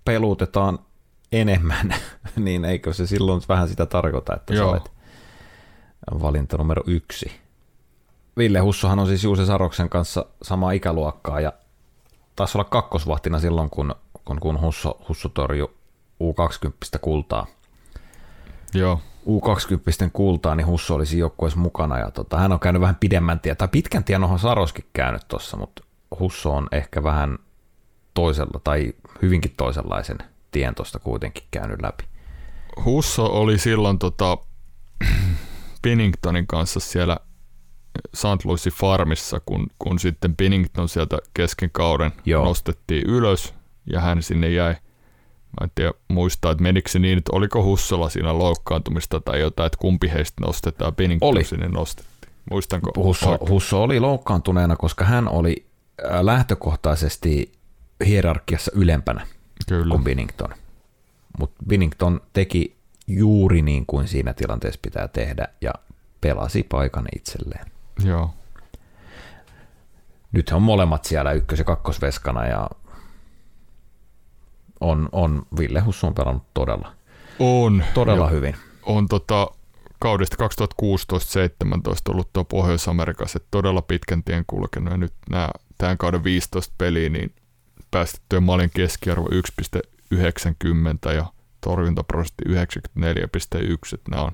[0.06, 0.80] pelutetaan
[1.32, 1.96] enemmän,
[2.36, 4.66] niin eikö se silloin vähän sitä tarkoita, että Joo.
[4.66, 4.92] sä olet
[6.22, 7.32] valinta numero yksi.
[8.38, 11.54] Ville Hussohan on siis Juuse Saroksen kanssa samaa ikäluokkaa ja
[12.36, 13.96] taisi olla kakkosvahtina silloin, kun,
[14.26, 15.70] kun, kun Husso, Husso torjui
[16.24, 17.48] U20 kultaa.
[18.74, 22.00] Joo, U20 kultaa, niin Husso olisi joukkueessa mukana.
[22.00, 25.58] Ja tota, hän on käynyt vähän pidemmän tien, tai pitkän tien onhan Saroskin käynyt tuossa,
[25.58, 25.84] mutta
[26.20, 27.38] Husso on ehkä vähän
[28.14, 30.18] toisella tai hyvinkin toisenlaisen
[30.52, 32.04] tien tuosta kuitenkin käynyt läpi.
[32.86, 34.38] Husso oli silloin tota,
[35.82, 37.18] Pinningtonin kanssa siellä
[38.14, 38.46] St.
[38.46, 42.46] Louisin farmissa, kun, kun sitten Pinnington sieltä kesken kauden Joo.
[42.46, 43.54] nostettiin ylös
[43.86, 44.74] ja hän sinne jäi.
[45.60, 49.68] Mä en tiedä muistaa, että menikö se niin, että oliko Hussolla siinä loukkaantumista tai jotain,
[49.68, 51.44] että kumpi heistä nostetaan, Pinnington Oli.
[51.44, 52.34] sinne nostettiin.
[52.52, 52.92] Muistanko?
[52.96, 53.50] Husso, oikein?
[53.50, 55.69] Husso oli loukkaantuneena, koska hän oli
[56.22, 57.52] lähtökohtaisesti
[58.06, 59.28] hierarkiassa ylempänä
[59.70, 59.92] Kyllä.
[59.92, 60.50] kuin Binnington.
[61.40, 62.76] Mutta Binnington teki
[63.08, 65.74] juuri niin kuin siinä tilanteessa pitää tehdä ja
[66.22, 67.66] pelasi paikan itselleen.
[68.04, 68.34] Joo.
[70.32, 72.70] Nyt on molemmat siellä ykkös- ja kakkosveskana ja
[74.80, 76.92] on, on Ville Hussu on pelannut todella,
[77.40, 77.84] On.
[77.94, 78.56] todella Ja hyvin.
[78.84, 79.48] on tota,
[80.00, 80.46] kaudesta 2016-17
[82.10, 87.36] ollut tuo Pohjois-Amerikassa todella pitkän tien kulkenut ja nyt nämä tämän kauden 15 peliä, niin
[87.92, 89.30] päästettyjen maalin keskiarvo
[90.14, 91.26] 1,90 ja
[91.62, 92.56] torjuntaprosentti 94,1,
[93.94, 94.32] että nämä on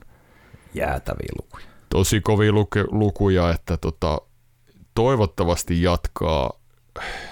[0.73, 1.65] Jäätäviä lukuja.
[1.89, 4.21] tosi kovia luke, lukuja, että tota,
[4.95, 6.51] toivottavasti jatkaa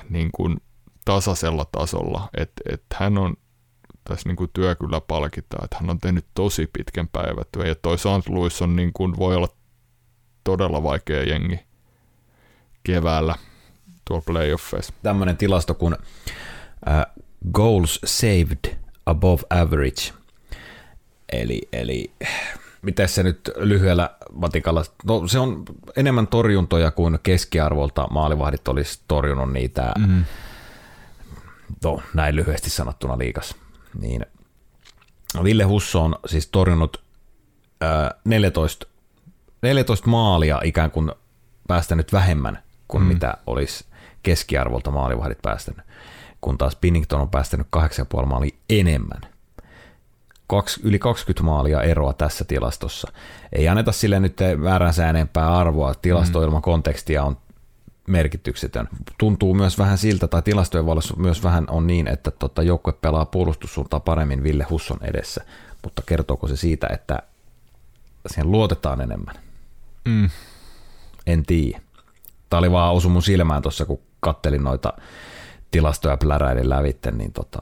[0.09, 0.57] niin kuin
[1.05, 3.36] tasaisella tasolla, että et hän on
[4.03, 7.97] tässä niin kuin työ kyllä palkitaan, että hän on tehnyt tosi pitkän päivätyön ja toi
[7.97, 8.30] St.
[8.30, 9.49] Louis on niin kuin, voi olla
[10.43, 11.59] todella vaikea jengi
[12.84, 13.36] keväällä
[14.06, 14.93] tuolla playoffeissa.
[15.04, 15.95] Tämmöinen tilasto kuin
[16.89, 17.06] äh,
[17.51, 20.14] goals saved above average.
[21.32, 22.12] Eli, eli
[22.82, 25.64] miten se nyt lyhyellä matikalla, no se on
[25.95, 30.26] enemmän torjuntoja kuin keskiarvolta maalivahdit olisi torjunut niitä, Mm.
[31.84, 33.56] no näin lyhyesti sanottuna liikas.
[33.99, 34.26] Niin
[35.43, 37.04] Ville Husso on siis torjunut
[37.84, 38.88] äh, 14,
[39.62, 41.12] 14 maalia ikään kuin
[41.68, 43.08] päästänyt vähemmän kuin mm.
[43.08, 43.86] mitä olisi
[44.24, 45.86] keskiarvolta maalivahdit päästänyt,
[46.41, 49.21] kun taas Pinnington on päästänyt 8,5 maalia enemmän.
[50.47, 53.11] Kaksi, yli 20 maalia eroa tässä tilastossa.
[53.51, 55.93] Ei anneta sille nyt määränsä enempää arvoa.
[55.95, 56.45] Tilasto mm.
[56.45, 57.38] ilman kontekstia on
[58.07, 58.89] merkityksetön.
[59.17, 63.26] Tuntuu myös vähän siltä, tai tilastojen valossa myös vähän on niin, että tota, joukkue pelaa
[63.26, 65.45] puolustussuuntaan paremmin Ville Husson edessä,
[65.84, 67.19] mutta kertooko se siitä, että
[68.28, 69.36] siihen luotetaan enemmän?
[70.05, 70.30] Mm.
[71.28, 71.82] En tiedä.
[72.49, 74.93] Tämä oli vaan osu mun silmään tuossa, kun kattelin noita
[75.71, 77.59] tilastoja pläräilin lävitte, niin tota,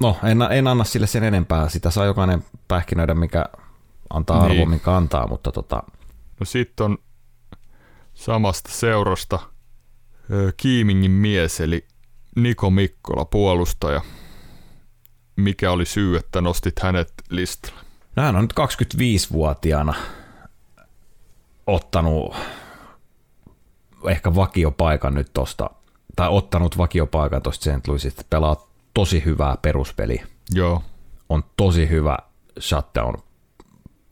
[0.00, 1.68] no en, en anna sille sen enempää.
[1.68, 3.44] Sitä saa jokainen pähkinöidä, mikä
[4.10, 4.70] antaa arvo, Niin.
[4.70, 5.82] mikä antaa, mutta tota,
[6.40, 6.98] No sitten on
[8.14, 9.38] samasta seurasta
[10.56, 11.86] Kiimingin mies, eli
[12.36, 14.00] Niko Mikkola, puolustaja.
[15.36, 17.80] Mikä oli syy, että nostit hänet listalle?
[18.16, 19.94] no hän on nyt 25-vuotiaana
[21.66, 22.34] ottanut
[24.08, 25.70] ehkä vakiopaikan nyt tosta,
[26.16, 27.88] tai ottanut vakiopaikan tuosta St.
[27.88, 30.26] Louisista, pelaa tosi hyvää peruspeliä.
[30.54, 30.82] Joo,
[31.28, 32.16] On tosi hyvä
[32.60, 33.14] shutdown,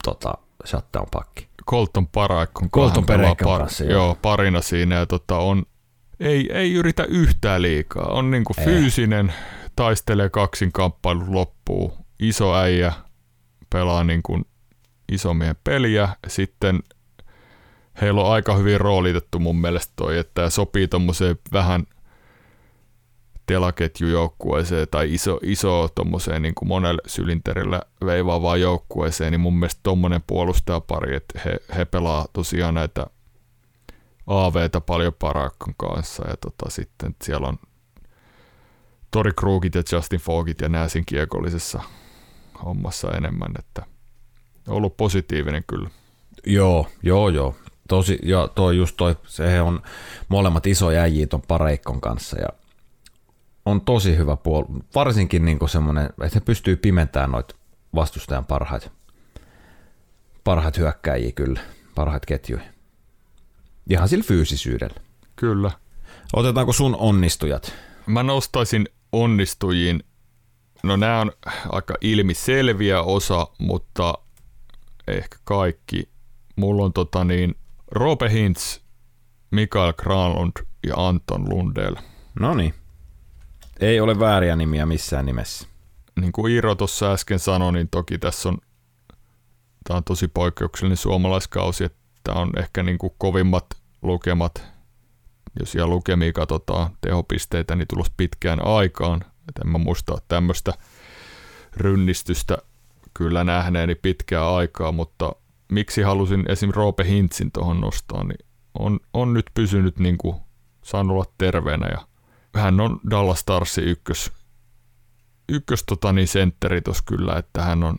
[0.03, 0.33] tota,
[0.65, 1.47] shutdown pakki.
[1.69, 3.93] Colton Paraikon Colton par- kanssa, joo.
[3.93, 4.05] joo.
[4.05, 4.17] joo.
[4.21, 5.63] parina siinä ja tota on,
[6.19, 8.07] ei, ei yritä yhtään liikaa.
[8.07, 8.65] On niinku Ei.
[8.65, 9.33] fyysinen,
[9.75, 11.93] taistelee kaksin kamppailu loppuu.
[12.19, 12.93] Iso äijä
[13.69, 14.41] pelaa niinku
[15.11, 16.09] isommien peliä.
[16.27, 16.79] Sitten
[18.01, 21.83] heillä on aika hyvin roolitettu mun mielestä toi, että tää sopii tommoseen vähän
[23.45, 30.23] telaketjujoukkueeseen tai iso, iso tommoseen niin kuin monelle sylinterillä veivaavaan joukkueeseen, niin mun mielestä tommonen
[30.27, 33.07] puolustajapari, että he, he pelaa tosiaan näitä
[34.27, 37.57] AVtä paljon Parakon kanssa ja tota, sitten siellä on
[39.11, 41.81] Tori Krugit ja Justin Fogit ja nää siinä kiekollisessa
[42.65, 43.85] hommassa enemmän, että
[44.67, 45.89] ollut positiivinen kyllä.
[46.45, 47.55] Joo, joo, joo.
[47.87, 49.81] Tosi, ja toi just toi, se on
[50.29, 52.47] molemmat iso jäjiä ton Pareikon kanssa ja
[53.65, 54.65] on tosi hyvä puoli,
[54.95, 57.55] varsinkin niin semmoinen, että se pystyy pimentämään noita
[57.95, 58.89] vastustajan parhaita,
[60.43, 61.59] parhaat hyökkäjiä kyllä,
[61.95, 62.63] parhaat ketjuja.
[63.89, 64.95] Ihan sillä fyysisyydellä.
[65.35, 65.71] Kyllä.
[66.33, 67.73] Otetaanko sun onnistujat?
[68.05, 70.03] Mä nostaisin onnistujiin,
[70.83, 71.31] no nämä on
[71.69, 74.13] aika ilmiselviä osa, mutta
[75.07, 76.09] ehkä kaikki.
[76.55, 77.55] Mulla on tota niin,
[77.95, 78.79] Robe Hintz,
[79.51, 80.51] Mikael Granlund
[80.87, 81.95] ja Anton Lundell.
[82.39, 82.73] No niin.
[83.79, 85.67] Ei ole vääriä nimiä missään nimessä.
[86.21, 88.57] Niin kuin Iiro tuossa äsken sanoi, niin toki tässä on,
[89.87, 93.65] tämä on tosi poikkeuksellinen suomalaiskausi, että tämä on ehkä niin kuin kovimmat
[94.01, 94.63] lukemat,
[95.59, 99.21] jos siellä lukemia katsotaan tehopisteitä, niin tulos pitkään aikaan.
[99.49, 100.73] Et en mä muista tämmöistä
[101.77, 102.57] rynnistystä
[103.13, 105.35] kyllä nähneeni pitkää aikaa, mutta
[105.71, 106.71] miksi halusin esim.
[106.73, 108.45] Roope Hintzin tuohon nostaa, niin
[108.79, 110.35] on, on nyt pysynyt niin kuin
[110.83, 112.07] saanut olla terveenä ja
[112.55, 114.31] hän on Dallas Starsin ykkös,
[115.49, 117.97] ykkös tota niin sentteri tos kyllä, että hän on,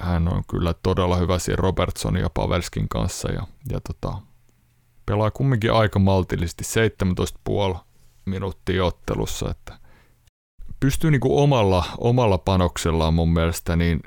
[0.00, 4.18] hän on kyllä todella hyvä siinä Robertsonin ja Pavelskin kanssa ja, ja tota,
[5.06, 6.64] pelaa kumminkin aika maltillisesti
[7.74, 7.78] 17,5
[8.24, 9.78] minuuttia ottelussa, että
[10.80, 14.00] pystyy niinku omalla, omalla panoksellaan mun mielestä niin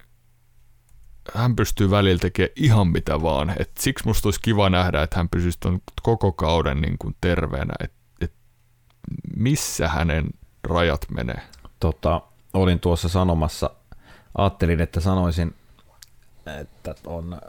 [1.34, 3.54] hän pystyy välillä tekemään ihan mitä vaan.
[3.60, 7.74] Et siksi musta olisi kiva nähdä, että hän pysyisi ton koko kauden niin kuin terveenä.
[7.84, 8.34] Et, et
[9.36, 10.30] missä hänen
[10.64, 11.42] rajat menee?
[11.80, 12.22] Tota,
[12.54, 13.70] olin tuossa sanomassa,
[14.38, 15.56] ajattelin, että sanoisin,
[16.62, 17.42] että on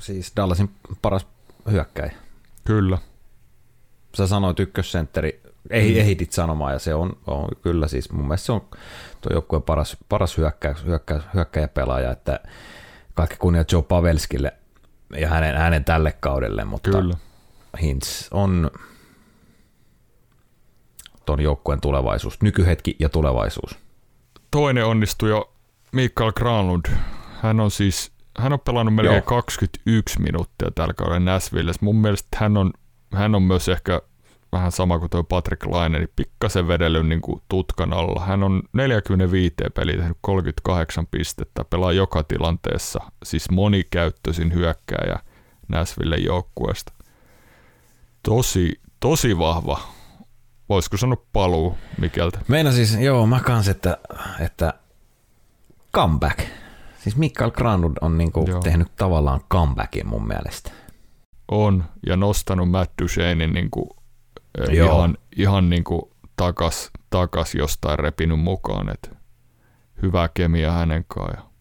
[0.00, 0.70] siis Dallasin
[1.02, 1.26] paras
[1.70, 2.12] hyökkäjä.
[2.64, 2.98] Kyllä.
[4.16, 6.00] Sä sanoit ykkössentteri, ei, mm.
[6.00, 8.60] ehitit sanomaan, ja se on, on, kyllä siis, mun mielestä se on
[9.20, 12.40] tuo joukkueen paras, paras hyökkäjä, hyökkäjä, hyökkäjäpelaaja, että
[13.14, 14.52] kaikki kunnia Joe Pavelskille
[15.16, 17.14] ja hänen, hänen tälle kaudelle, mutta Kyllä.
[17.82, 18.70] Hintz on
[21.26, 23.78] ton joukkueen tulevaisuus, nykyhetki ja tulevaisuus.
[24.50, 25.54] Toinen onnistui jo
[25.92, 26.84] Mikael Granlund.
[27.42, 29.22] Hän on siis hän on pelannut melkein Joo.
[29.22, 31.84] 21 minuuttia tällä kaudella Nashvillessä.
[31.84, 32.72] Mun mielestä hän on,
[33.14, 34.02] hän on myös ehkä
[34.52, 38.24] vähän sama kuin tuo Patrick Laine, niin pikkasen vedellyt niin kuin tutkan alla.
[38.24, 45.18] Hän on 45 peliä tehnyt 38 pistettä, pelaa joka tilanteessa, siis monikäyttöisin hyökkääjä
[45.68, 46.92] Nashville joukkueesta.
[48.22, 49.80] Tosi, tosi vahva,
[50.68, 52.38] voisiko sanoa paluu Mikeltä?
[52.48, 53.98] Meina siis, joo, mä kans, että,
[54.40, 54.74] että
[55.94, 56.40] comeback.
[56.98, 60.70] Siis Mikael Granlund on niinku tehnyt tavallaan comebackin mun mielestä.
[61.48, 64.01] On, ja nostanut Matt Duchenein niinku
[64.58, 64.86] Joo.
[64.86, 66.02] ihan, ihan niin kuin
[66.36, 69.10] takas, takas jostain repinyt mukaan, että
[70.02, 71.52] hyvä kemia hänen kanssaan.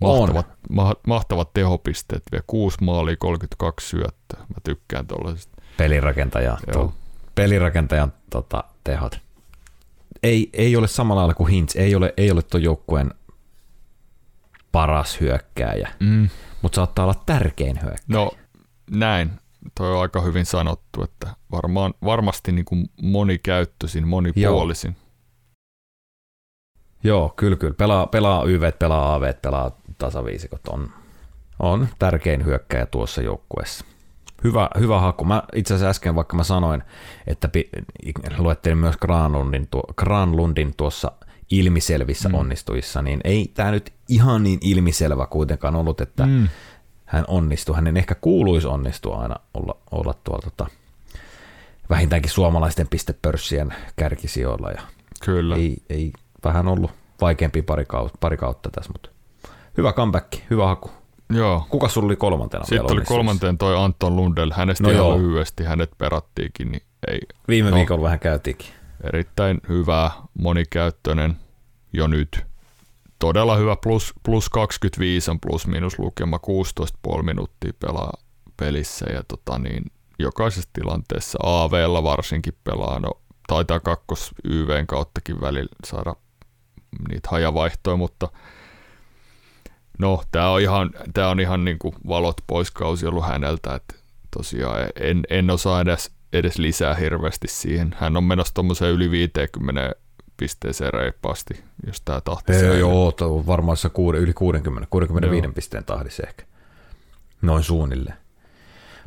[0.00, 4.40] Mahtavat, ma, mahtavat tehopisteet, vielä 6 maalia, 32 syöttöä.
[4.40, 5.62] Mä tykkään tuollaisesta.
[5.76, 6.94] Pelirakentaja, to,
[7.34, 9.20] pelirakentajan tota, tehot.
[10.22, 13.10] Ei, ei ole samalla lailla kuin Hintz, ei ole, ei ole tuon joukkueen
[14.72, 16.28] paras hyökkääjä, mm.
[16.62, 18.06] mutta saattaa olla tärkein hyökkääjä.
[18.08, 18.30] No
[18.90, 19.30] näin,
[19.74, 24.96] toi on aika hyvin sanottu, että varmaan, varmasti niin kuin monikäyttöisin, monipuolisin.
[24.96, 25.06] Joo.
[27.04, 27.74] Joo, kyllä, kyllä.
[27.74, 30.68] Pelaa, pelaa YV, pelaa AV, pelaa tasaviisikot.
[30.68, 30.90] On,
[31.58, 33.84] on tärkein hyökkäjä tuossa joukkueessa.
[34.44, 35.24] Hyvä, hyvä haku.
[35.24, 36.82] Mä itse asiassa äsken, vaikka mä sanoin,
[37.26, 37.70] että pi,
[38.38, 41.12] luettelin myös Granlundin, tuo, Granlundin tuossa
[41.50, 42.34] ilmiselvissä mm.
[42.34, 46.48] onnistujissa, niin ei tämä nyt ihan niin ilmiselvä kuitenkaan ollut, että mm
[47.06, 47.74] hän onnistui.
[47.74, 50.66] Hänen ehkä kuuluisi onnistua aina olla, olla tuolla tota,
[51.90, 54.70] vähintäänkin suomalaisten pistepörssien kärkisijoilla.
[54.70, 54.80] Ja
[55.24, 55.56] Kyllä.
[55.56, 56.12] Ei, ei
[56.44, 56.90] vähän ollut
[57.20, 59.10] vaikeampi pari kautta, pari kautta tässä, mutta
[59.76, 60.90] hyvä comeback, hyvä haku.
[61.30, 61.66] Joo.
[61.68, 64.50] Kuka sulla oli kolmantena Sitten oli kolmanteen toi Anton Lundell.
[64.54, 66.72] Hänestä no ihan lyhyesti, hänet perattiinkin.
[66.72, 68.68] Niin ei, Viime no, viikolla vähän käytiinkin.
[69.04, 71.36] Erittäin hyvä, monikäyttöinen
[71.92, 72.46] jo nyt
[73.18, 76.40] todella hyvä plus, plus 25 on plus minus lukema
[77.16, 78.12] 16,5 minuuttia pelaa
[78.56, 79.84] pelissä ja tota niin,
[80.18, 83.10] jokaisessa tilanteessa AVlla varsinkin pelaa, no
[83.48, 86.16] taitaa kakkos YVn kauttakin välillä saada
[87.08, 88.28] niitä hajavaihtoja, mutta
[89.98, 93.94] no tämä on ihan, tää on ihan niin kuin valot pois kausi ollut häneltä, että
[94.36, 97.96] tosiaan en, en osaa edes, edes lisää hirveästi siihen.
[97.98, 99.92] Hän on menossa tuommoiseen yli 50
[100.36, 102.78] pisteeseen reippaasti, jos tämä tahti Ei, säilyy.
[102.80, 105.52] joo, on varmaan se kuude, yli 60, 65 Joo.
[105.52, 106.44] pisteen tahdissa ehkä.
[107.42, 108.16] Noin suunnilleen.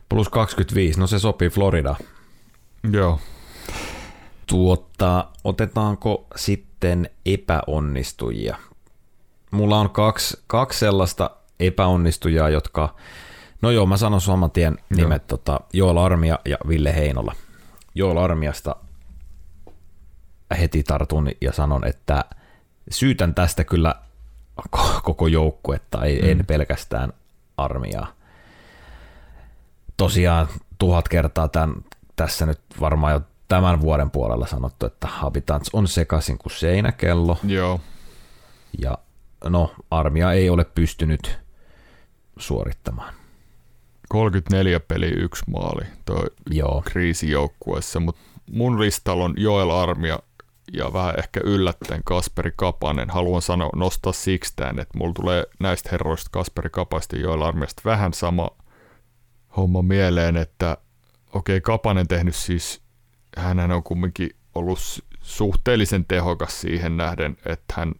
[0.10, 1.96] Plus 25, no se sopii Florida.
[2.92, 3.20] Joo.
[4.48, 8.58] Tuota, otetaanko sitten epäonnistujia?
[9.52, 12.96] Mulla on kaksi, kaksi sellaista epäonnistujaa, jotka,
[13.62, 17.36] no joo, mä sanon saman tien nimet, tota, Joel Armia ja Ville Heinola.
[17.96, 18.76] Joel Armiasta
[20.56, 22.26] heti tartun ja sanon, että
[22.90, 23.96] syytän tästä kyllä
[24.78, 26.30] ko- koko joukkuetta, ei, mm.
[26.30, 27.14] en pelkästään
[27.58, 28.14] armiaa.
[29.98, 30.48] Tosiaan
[30.80, 31.76] tuhat kertaa tämän,
[32.16, 37.82] tässä nyt varmaan jo tämän vuoden puolella sanottu, että Habitants on sekaisin kuin seinäkello, Joo.
[38.80, 38.98] ja
[39.44, 41.40] no, armia ei ole pystynyt
[42.38, 43.14] suorittamaan.
[44.10, 48.22] 34 peli, yksi maali toi Joo, kriisijoukkueessa, mutta
[48.52, 50.20] mun listalla on Joel Armia
[50.74, 53.10] ja vähän ehkä yllättäen Kasperi Kapanen.
[53.10, 57.82] Haluan sanoa, nostaa siksi tämän, että mulla tulee näistä herroista Kasperi Kapasta ja Joel Armiasta
[57.86, 58.50] vähän sama
[59.58, 60.78] homma mieleen, että
[61.34, 62.82] okei, okay, Kapanen tehnyt siis,
[63.38, 64.80] hän on kumminkin ollut
[65.22, 67.92] suhteellisen tehokas siihen nähden, että hän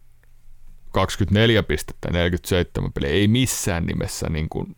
[0.92, 4.76] 24 pistettä, 47 peliä, ei missään nimessä niin kuin,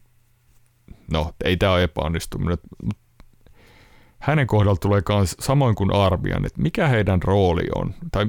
[1.12, 3.01] no ei tämä ole epäonnistuminen, mutta
[4.22, 8.26] hänen kohdalla tulee myös samoin kuin Armian, että mikä heidän rooli on, tai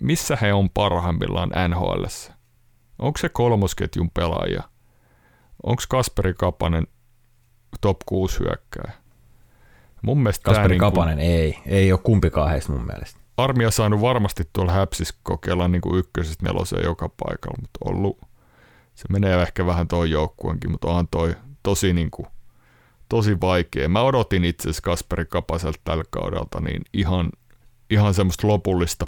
[0.00, 2.04] missä he on parhaimmillaan nhl
[2.98, 4.62] Onko se kolmosketjun pelaaja?
[5.62, 6.86] Onko Kasperi Kapanen
[7.80, 8.98] top 6 hyökkääjä?
[10.02, 13.20] Mun mielestä Kasperi niinku- Kapanen ei, ei ole kumpikaan heistä mun mielestä.
[13.36, 18.18] Armia saanut varmasti tuolla häpsis kokeilla niin kuin ykkösestä neloseen joka paikalla, mutta ollut,
[18.94, 22.26] se menee ehkä vähän toi joukkueenkin, mutta onhan toi tosi, niin kuin,
[23.08, 23.88] tosi vaikea.
[23.88, 27.30] Mä odotin itse asiassa Kasperi Kapaselta tällä kaudelta niin ihan,
[27.90, 29.06] ihan semmoista lopullista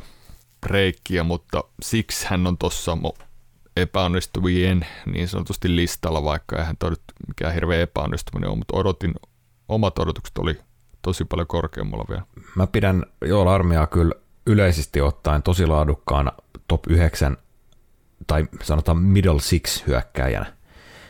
[0.60, 2.98] breikkiä, mutta siksi hän on tuossa
[3.76, 9.14] epäonnistuvien niin sanotusti listalla, vaikka eihän toi nyt mikään hirveä epäonnistuminen ole, mutta odotin,
[9.68, 10.58] omat odotukset oli
[11.02, 12.22] tosi paljon korkeammalla vielä.
[12.54, 14.14] Mä pidän Joel Armiaa kyllä
[14.46, 16.32] yleisesti ottaen tosi laadukkaana
[16.68, 17.36] top 9
[18.26, 20.52] tai sanotaan middle six hyökkääjänä.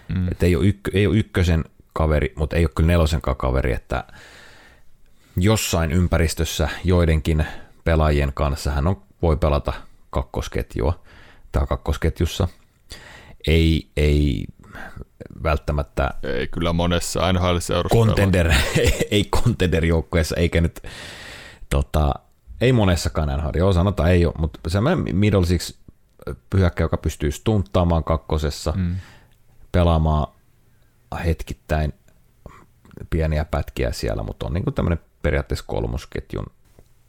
[0.09, 0.29] Mm.
[0.29, 1.65] Et ei, ole ykkö, ei ole ykkösen
[1.99, 4.05] kaveri, mutta ei ole kyllä nelosenkaan kaveri, että
[5.37, 7.47] jossain ympäristössä joidenkin
[7.85, 9.73] pelaajien kanssa hän on, voi pelata
[10.11, 11.03] kakkosketjua
[11.53, 12.49] tai kakkosketjussa.
[13.47, 14.45] Ei, ei
[15.43, 18.07] välttämättä Ei kyllä monessa pelaa.
[18.07, 18.53] contender,
[19.11, 20.83] ei contender joukkueessa, eikä nyt
[21.71, 22.15] tota,
[22.61, 25.75] ei monessakaan NHL, joo sanotaan ei ole, mutta semmoinen middle six
[26.57, 28.97] hyökkäjä, joka pystyy stunttaamaan kakkosessa, mm.
[29.73, 30.38] pelaamaan
[31.25, 31.93] hetkittäin
[33.11, 36.47] pieniä pätkiä siellä, mutta on niin tämmöinen periaatteessa kolmosketjun,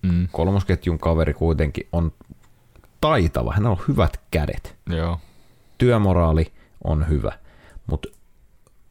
[0.01, 0.27] Mm.
[0.31, 2.11] kolmosketjun kaveri kuitenkin on
[3.01, 5.19] taitava, hänellä on hyvät kädet, Joo.
[5.77, 7.31] työmoraali on hyvä,
[7.87, 8.09] mutta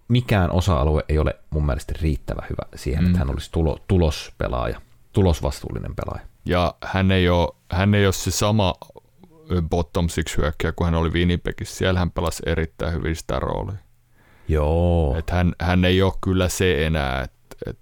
[0.09, 3.07] mikään osa-alue ei ole mun mielestä riittävä hyvä siihen, mm.
[3.07, 4.81] että hän olisi tulo, tulospelaaja,
[5.13, 6.27] tulosvastuullinen pelaaja.
[6.45, 8.75] Ja hän ei, ole, hän ei ole se sama
[9.71, 11.77] bottom six hyökkäjä kuin hän oli Winnipegissä.
[11.77, 13.77] Siellä hän pelasi erittäin hyvin sitä roolia.
[14.49, 15.17] Joo.
[15.19, 17.23] Et hän, hän ei ole kyllä se enää.
[17.23, 17.33] Et,
[17.67, 17.79] et,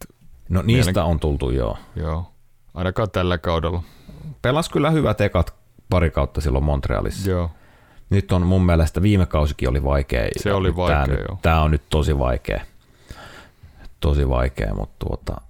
[0.49, 1.79] no niistä mielen- on tultu joo.
[1.97, 2.33] joo.
[2.75, 3.83] Ainakaan tällä kaudella.
[4.43, 5.55] Pelas kyllä hyvät ekat
[5.91, 7.31] pari kautta silloin Montrealissa.
[7.31, 7.51] Joo.
[8.11, 10.29] Nyt on mun mielestä viime kausikin oli vaikea.
[10.37, 11.39] Se oli vaikea, tää, nyt, joo.
[11.43, 12.61] tää on nyt tosi vaikea.
[14.01, 15.41] Tosi vaikea, mutta tuota,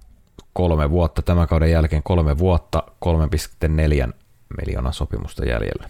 [0.53, 2.83] kolme vuotta tämän kauden jälkeen, kolme vuotta,
[4.07, 4.13] 3,4
[4.65, 5.89] miljoonaa sopimusta jäljellä.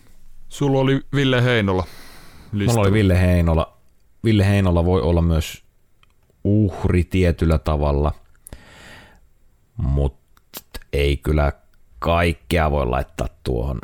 [0.50, 1.82] Sulla oli Ville Heinola.
[1.84, 2.82] Mulla listalla.
[2.82, 3.77] oli Ville Heinola.
[4.24, 5.64] Ville Heinola voi olla myös
[6.44, 8.12] uhri tietyllä tavalla,
[9.78, 11.52] mutta ei kyllä
[12.00, 13.82] kaikkea voi laittaa tuohon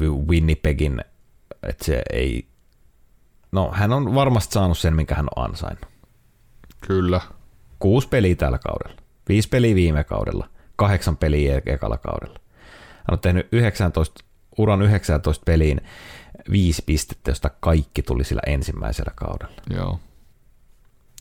[0.00, 1.04] Winnipegin,
[1.62, 2.46] että se ei...
[3.52, 5.88] No, hän on varmasti saanut sen, minkä hän on ansainnut.
[6.80, 7.20] Kyllä.
[7.78, 12.38] Kuusi peliä tällä kaudella, viisi peliä viime kaudella, kahdeksan peliä ekalla kaudella.
[12.96, 14.24] Hän on tehnyt 19,
[14.58, 15.80] uran 19 peliin
[16.50, 19.62] viisi pistettä, josta kaikki tuli sillä ensimmäisellä kaudella.
[19.70, 20.00] Joo.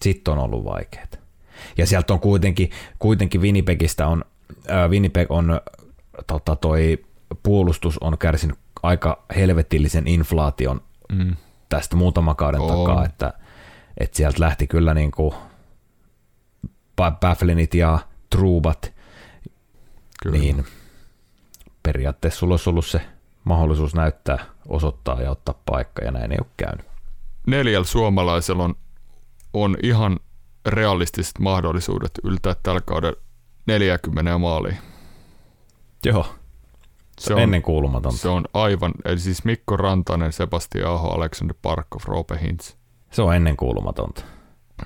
[0.01, 1.05] Sitten on ollut vaikeaa.
[1.77, 4.25] Ja sieltä on kuitenkin, kuitenkin Winnipegistä on,
[4.71, 5.61] äh, Winnipeg on,
[6.27, 7.05] tota, toi
[7.43, 11.35] puolustus on kärsinyt aika helvetillisen inflaation Mm.
[11.69, 12.67] tästä muutaman kauden On.
[12.87, 13.33] takaa, että,
[13.97, 15.33] että sieltä lähti kyllä niin kuin
[17.19, 17.99] Bafflinit ja
[18.29, 18.93] Truubat,
[20.23, 20.37] Kyllä.
[20.37, 20.65] niin
[21.83, 23.01] periaatteessa sulla olisi ollut se
[23.43, 26.85] mahdollisuus näyttää, osoittaa ja ottaa paikka, ja näin ei ole käynyt.
[27.47, 28.75] Neljällä suomalaisella on,
[29.53, 30.19] on ihan
[30.65, 33.19] realistiset mahdollisuudet yltää tällä kaudella
[33.65, 34.77] 40 maaliin.
[36.05, 36.25] Joo.
[37.19, 38.17] Se on ennen kuulumatonta.
[38.17, 42.73] Se on aivan, eli siis Mikko Rantanen, Sebastian Aho, Alexander Parkov, Roope Hintz.
[43.11, 44.23] Se on ennen kuulumatonta.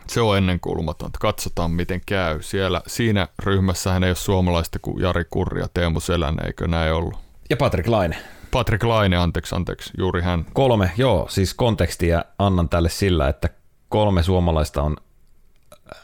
[0.08, 1.20] Se on ennen kuulumatonta.
[1.22, 2.42] Katsotaan, miten käy.
[2.42, 6.94] Siellä, siinä ryhmässä hän ei ole suomalaista kuin Jari Kurri ja Teemu Selänne, eikö näin
[6.94, 7.20] ollut?
[7.50, 8.18] Ja Patrick Laine.
[8.58, 10.46] Patrick Laine, anteeksi, anteeksi, juuri hän.
[10.54, 13.50] Kolme, joo, siis kontekstia annan tälle sillä, että
[13.90, 14.98] kolme suomalaista on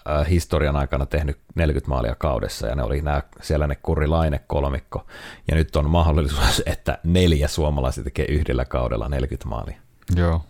[0.09, 5.05] äh, historian aikana tehnyt 40 maalia kaudessa, ja ne oli nämä Selänne Kurri Laine kolmikko,
[5.47, 9.77] ja nyt on mahdollisuus, että neljä suomalaista tekee yhdellä kaudella 40 maalia.
[10.15, 10.41] Joo.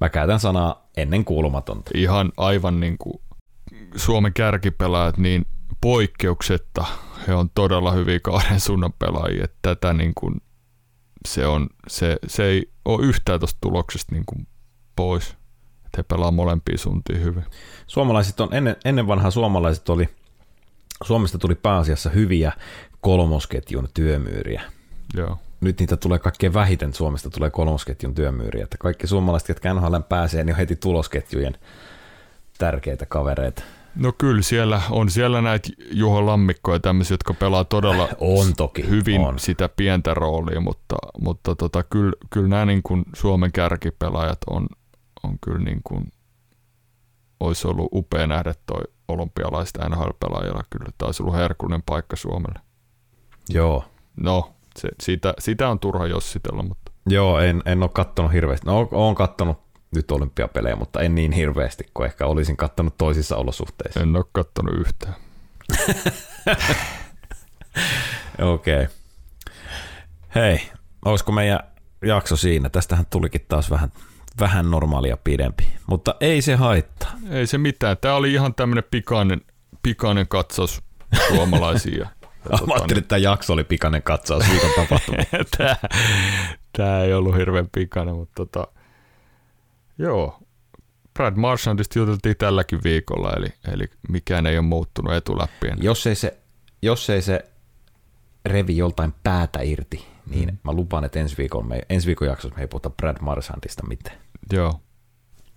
[0.00, 1.90] Mä käytän sanaa ennen kuulumatonta.
[1.94, 3.20] Ihan aivan niin kuin
[3.96, 5.46] Suomen kärkipelaajat, niin
[5.80, 6.84] poikkeuksetta
[7.28, 9.44] he on todella hyviä kahden suunnan pelaajia.
[9.44, 10.40] Että tätä niin kuin,
[11.28, 14.46] se, on, se, se ei ole yhtään tuosta tuloksesta niin kuin
[14.96, 15.30] pois.
[15.84, 17.44] Että he pelaa molempia suuntiin hyvin.
[17.86, 20.08] Suomalaiset on, ennen, ennen vanhaa suomalaiset oli,
[21.04, 22.52] Suomesta tuli pääasiassa hyviä
[23.00, 24.62] kolmosketjun työmyyriä.
[25.14, 29.96] Joo nyt niitä tulee kaikkein vähiten Suomesta tulee kolmosketjun työmyyriä, että kaikki suomalaiset, jotka NHL
[30.08, 31.58] pääsee, niin on heti tulosketjujen
[32.58, 33.62] tärkeitä kavereita.
[33.96, 39.20] No kyllä siellä on siellä näitä Juho Lammikkoja tämmöisiä, jotka pelaa todella on toki, hyvin
[39.20, 39.38] on.
[39.38, 44.66] sitä pientä roolia, mutta, mutta tota, kyllä, kyllä nämä niin kuin Suomen kärkipelaajat on,
[45.22, 46.12] on kyllä niin kuin,
[47.40, 50.62] olisi ollut upea nähdä toi olympialaista NHL-pelaajalla.
[50.70, 52.60] Kyllä taisi ollut herkullinen paikka Suomelle.
[53.48, 53.84] Joo.
[54.16, 56.62] No, se, sitä, sitä on turha jossitella.
[56.62, 56.92] Mutta.
[57.06, 58.66] Joo, en, en ole kattonut hirveästi.
[58.66, 59.63] No, olen kattonut
[59.94, 64.00] nyt olympiapelejä, mutta en niin hirveästi kuin ehkä olisin kattonut toisissa olosuhteissa.
[64.00, 65.14] En ole kattonut yhtään.
[68.42, 68.74] Okei.
[68.74, 68.86] Okay.
[70.34, 70.70] Hei,
[71.04, 71.60] olisiko meidän
[72.04, 72.70] jakso siinä?
[72.70, 73.92] Tästähän tulikin taas vähän,
[74.40, 77.12] vähän normaalia pidempi, mutta ei se haittaa.
[77.30, 77.96] Ei se mitään.
[78.00, 79.40] Tämä oli ihan tämmöinen pikainen,
[79.82, 80.82] pikainen katsaus
[81.28, 82.08] suomalaisia
[82.66, 85.24] Mä ajattelin, että tämä jakso oli pikainen katsaus viikon tapahtumia.
[85.56, 85.76] tämä,
[86.76, 88.68] tämä ei ollut hirveän pikainen, mutta tota,
[89.98, 90.38] joo.
[91.14, 95.78] Brad Marchandista juteltiin tälläkin viikolla, eli, eli mikään ei ole muuttunut etuläppien.
[95.82, 96.38] Jos ei se,
[96.82, 97.44] jos ei se
[98.44, 100.58] revi joltain päätä irti, niin mm.
[100.62, 104.16] mä lupaan, että ensi viikon, me, ensi viikon jaksossa me ei puhuta Brad Marchandista mitään.
[104.52, 104.80] Joo.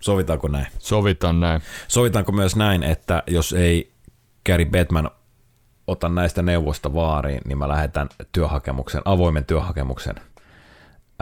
[0.00, 0.66] Sovitaanko näin?
[0.78, 1.62] Sovitaan näin.
[1.88, 3.92] Sovitaanko myös näin, että jos ei
[4.46, 5.10] Gary Batman
[5.86, 10.14] otan näistä neuvosta vaariin, niin mä lähetän työhakemuksen, avoimen työhakemuksen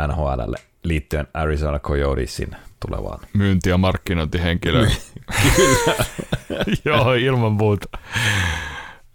[0.07, 0.59] NHLlle
[0.89, 2.57] liittyen Arizona Coyotesin
[2.87, 3.19] tulevaan.
[3.33, 4.87] Myynti- ja markkinointihenkilö.
[5.57, 6.05] Kyllä.
[6.85, 7.99] Joo, ilman muuta.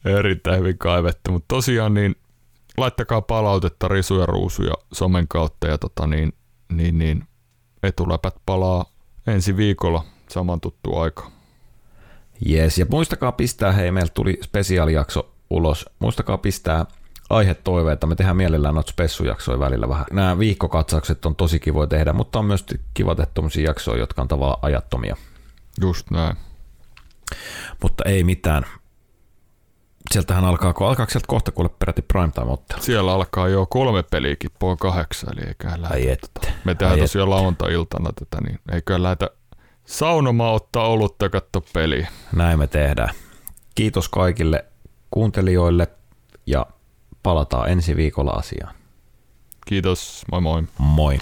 [0.06, 2.16] Erittäin hyvin kaivettu, mutta tosiaan niin
[2.78, 6.34] laittakaa palautetta risuja ruusuja somen kautta ja tota niin,
[6.72, 7.24] niin, niin
[7.84, 8.86] etuläpät palaa
[9.28, 11.32] ensi viikolla saman tuttu aika.
[12.46, 15.90] Jes, ja muistakaa pistää, hei, meillä tuli spesiaalijakso ulos.
[16.00, 16.86] Muistakaa pistää
[17.32, 20.06] aihetoiveita, me tehdään mielellään noita spessujaksoja välillä vähän.
[20.12, 23.32] Nämä viikkokatsaukset on tosi kivoja tehdä, mutta on myös kiva tehdä
[23.64, 25.16] jaksoja, jotka on tavallaan ajattomia.
[25.82, 26.38] Just näin.
[27.82, 28.66] Mutta ei mitään.
[30.12, 32.82] Sieltähän alkaa, kun alkaako sieltä kohta kuule peräti primetime ottelu?
[32.82, 36.28] Siellä alkaa jo kolme peliäkin puoli kahdeksan, eli eiköhän lähdetä.
[36.66, 39.30] Me tehdään Ai tosiaan lauantai-iltana tätä, niin eiköhän lähdetä
[39.86, 42.08] saunomaan ottaa olutta ja katsoa peliä.
[42.36, 43.10] Näin me tehdään.
[43.76, 44.66] Kiitos kaikille
[45.12, 45.88] kuuntelijoille
[46.46, 46.66] ja
[47.24, 48.76] palataan ensi viikolla asiaan.
[49.66, 50.64] Kiitos, moi moi.
[50.78, 51.20] Moi.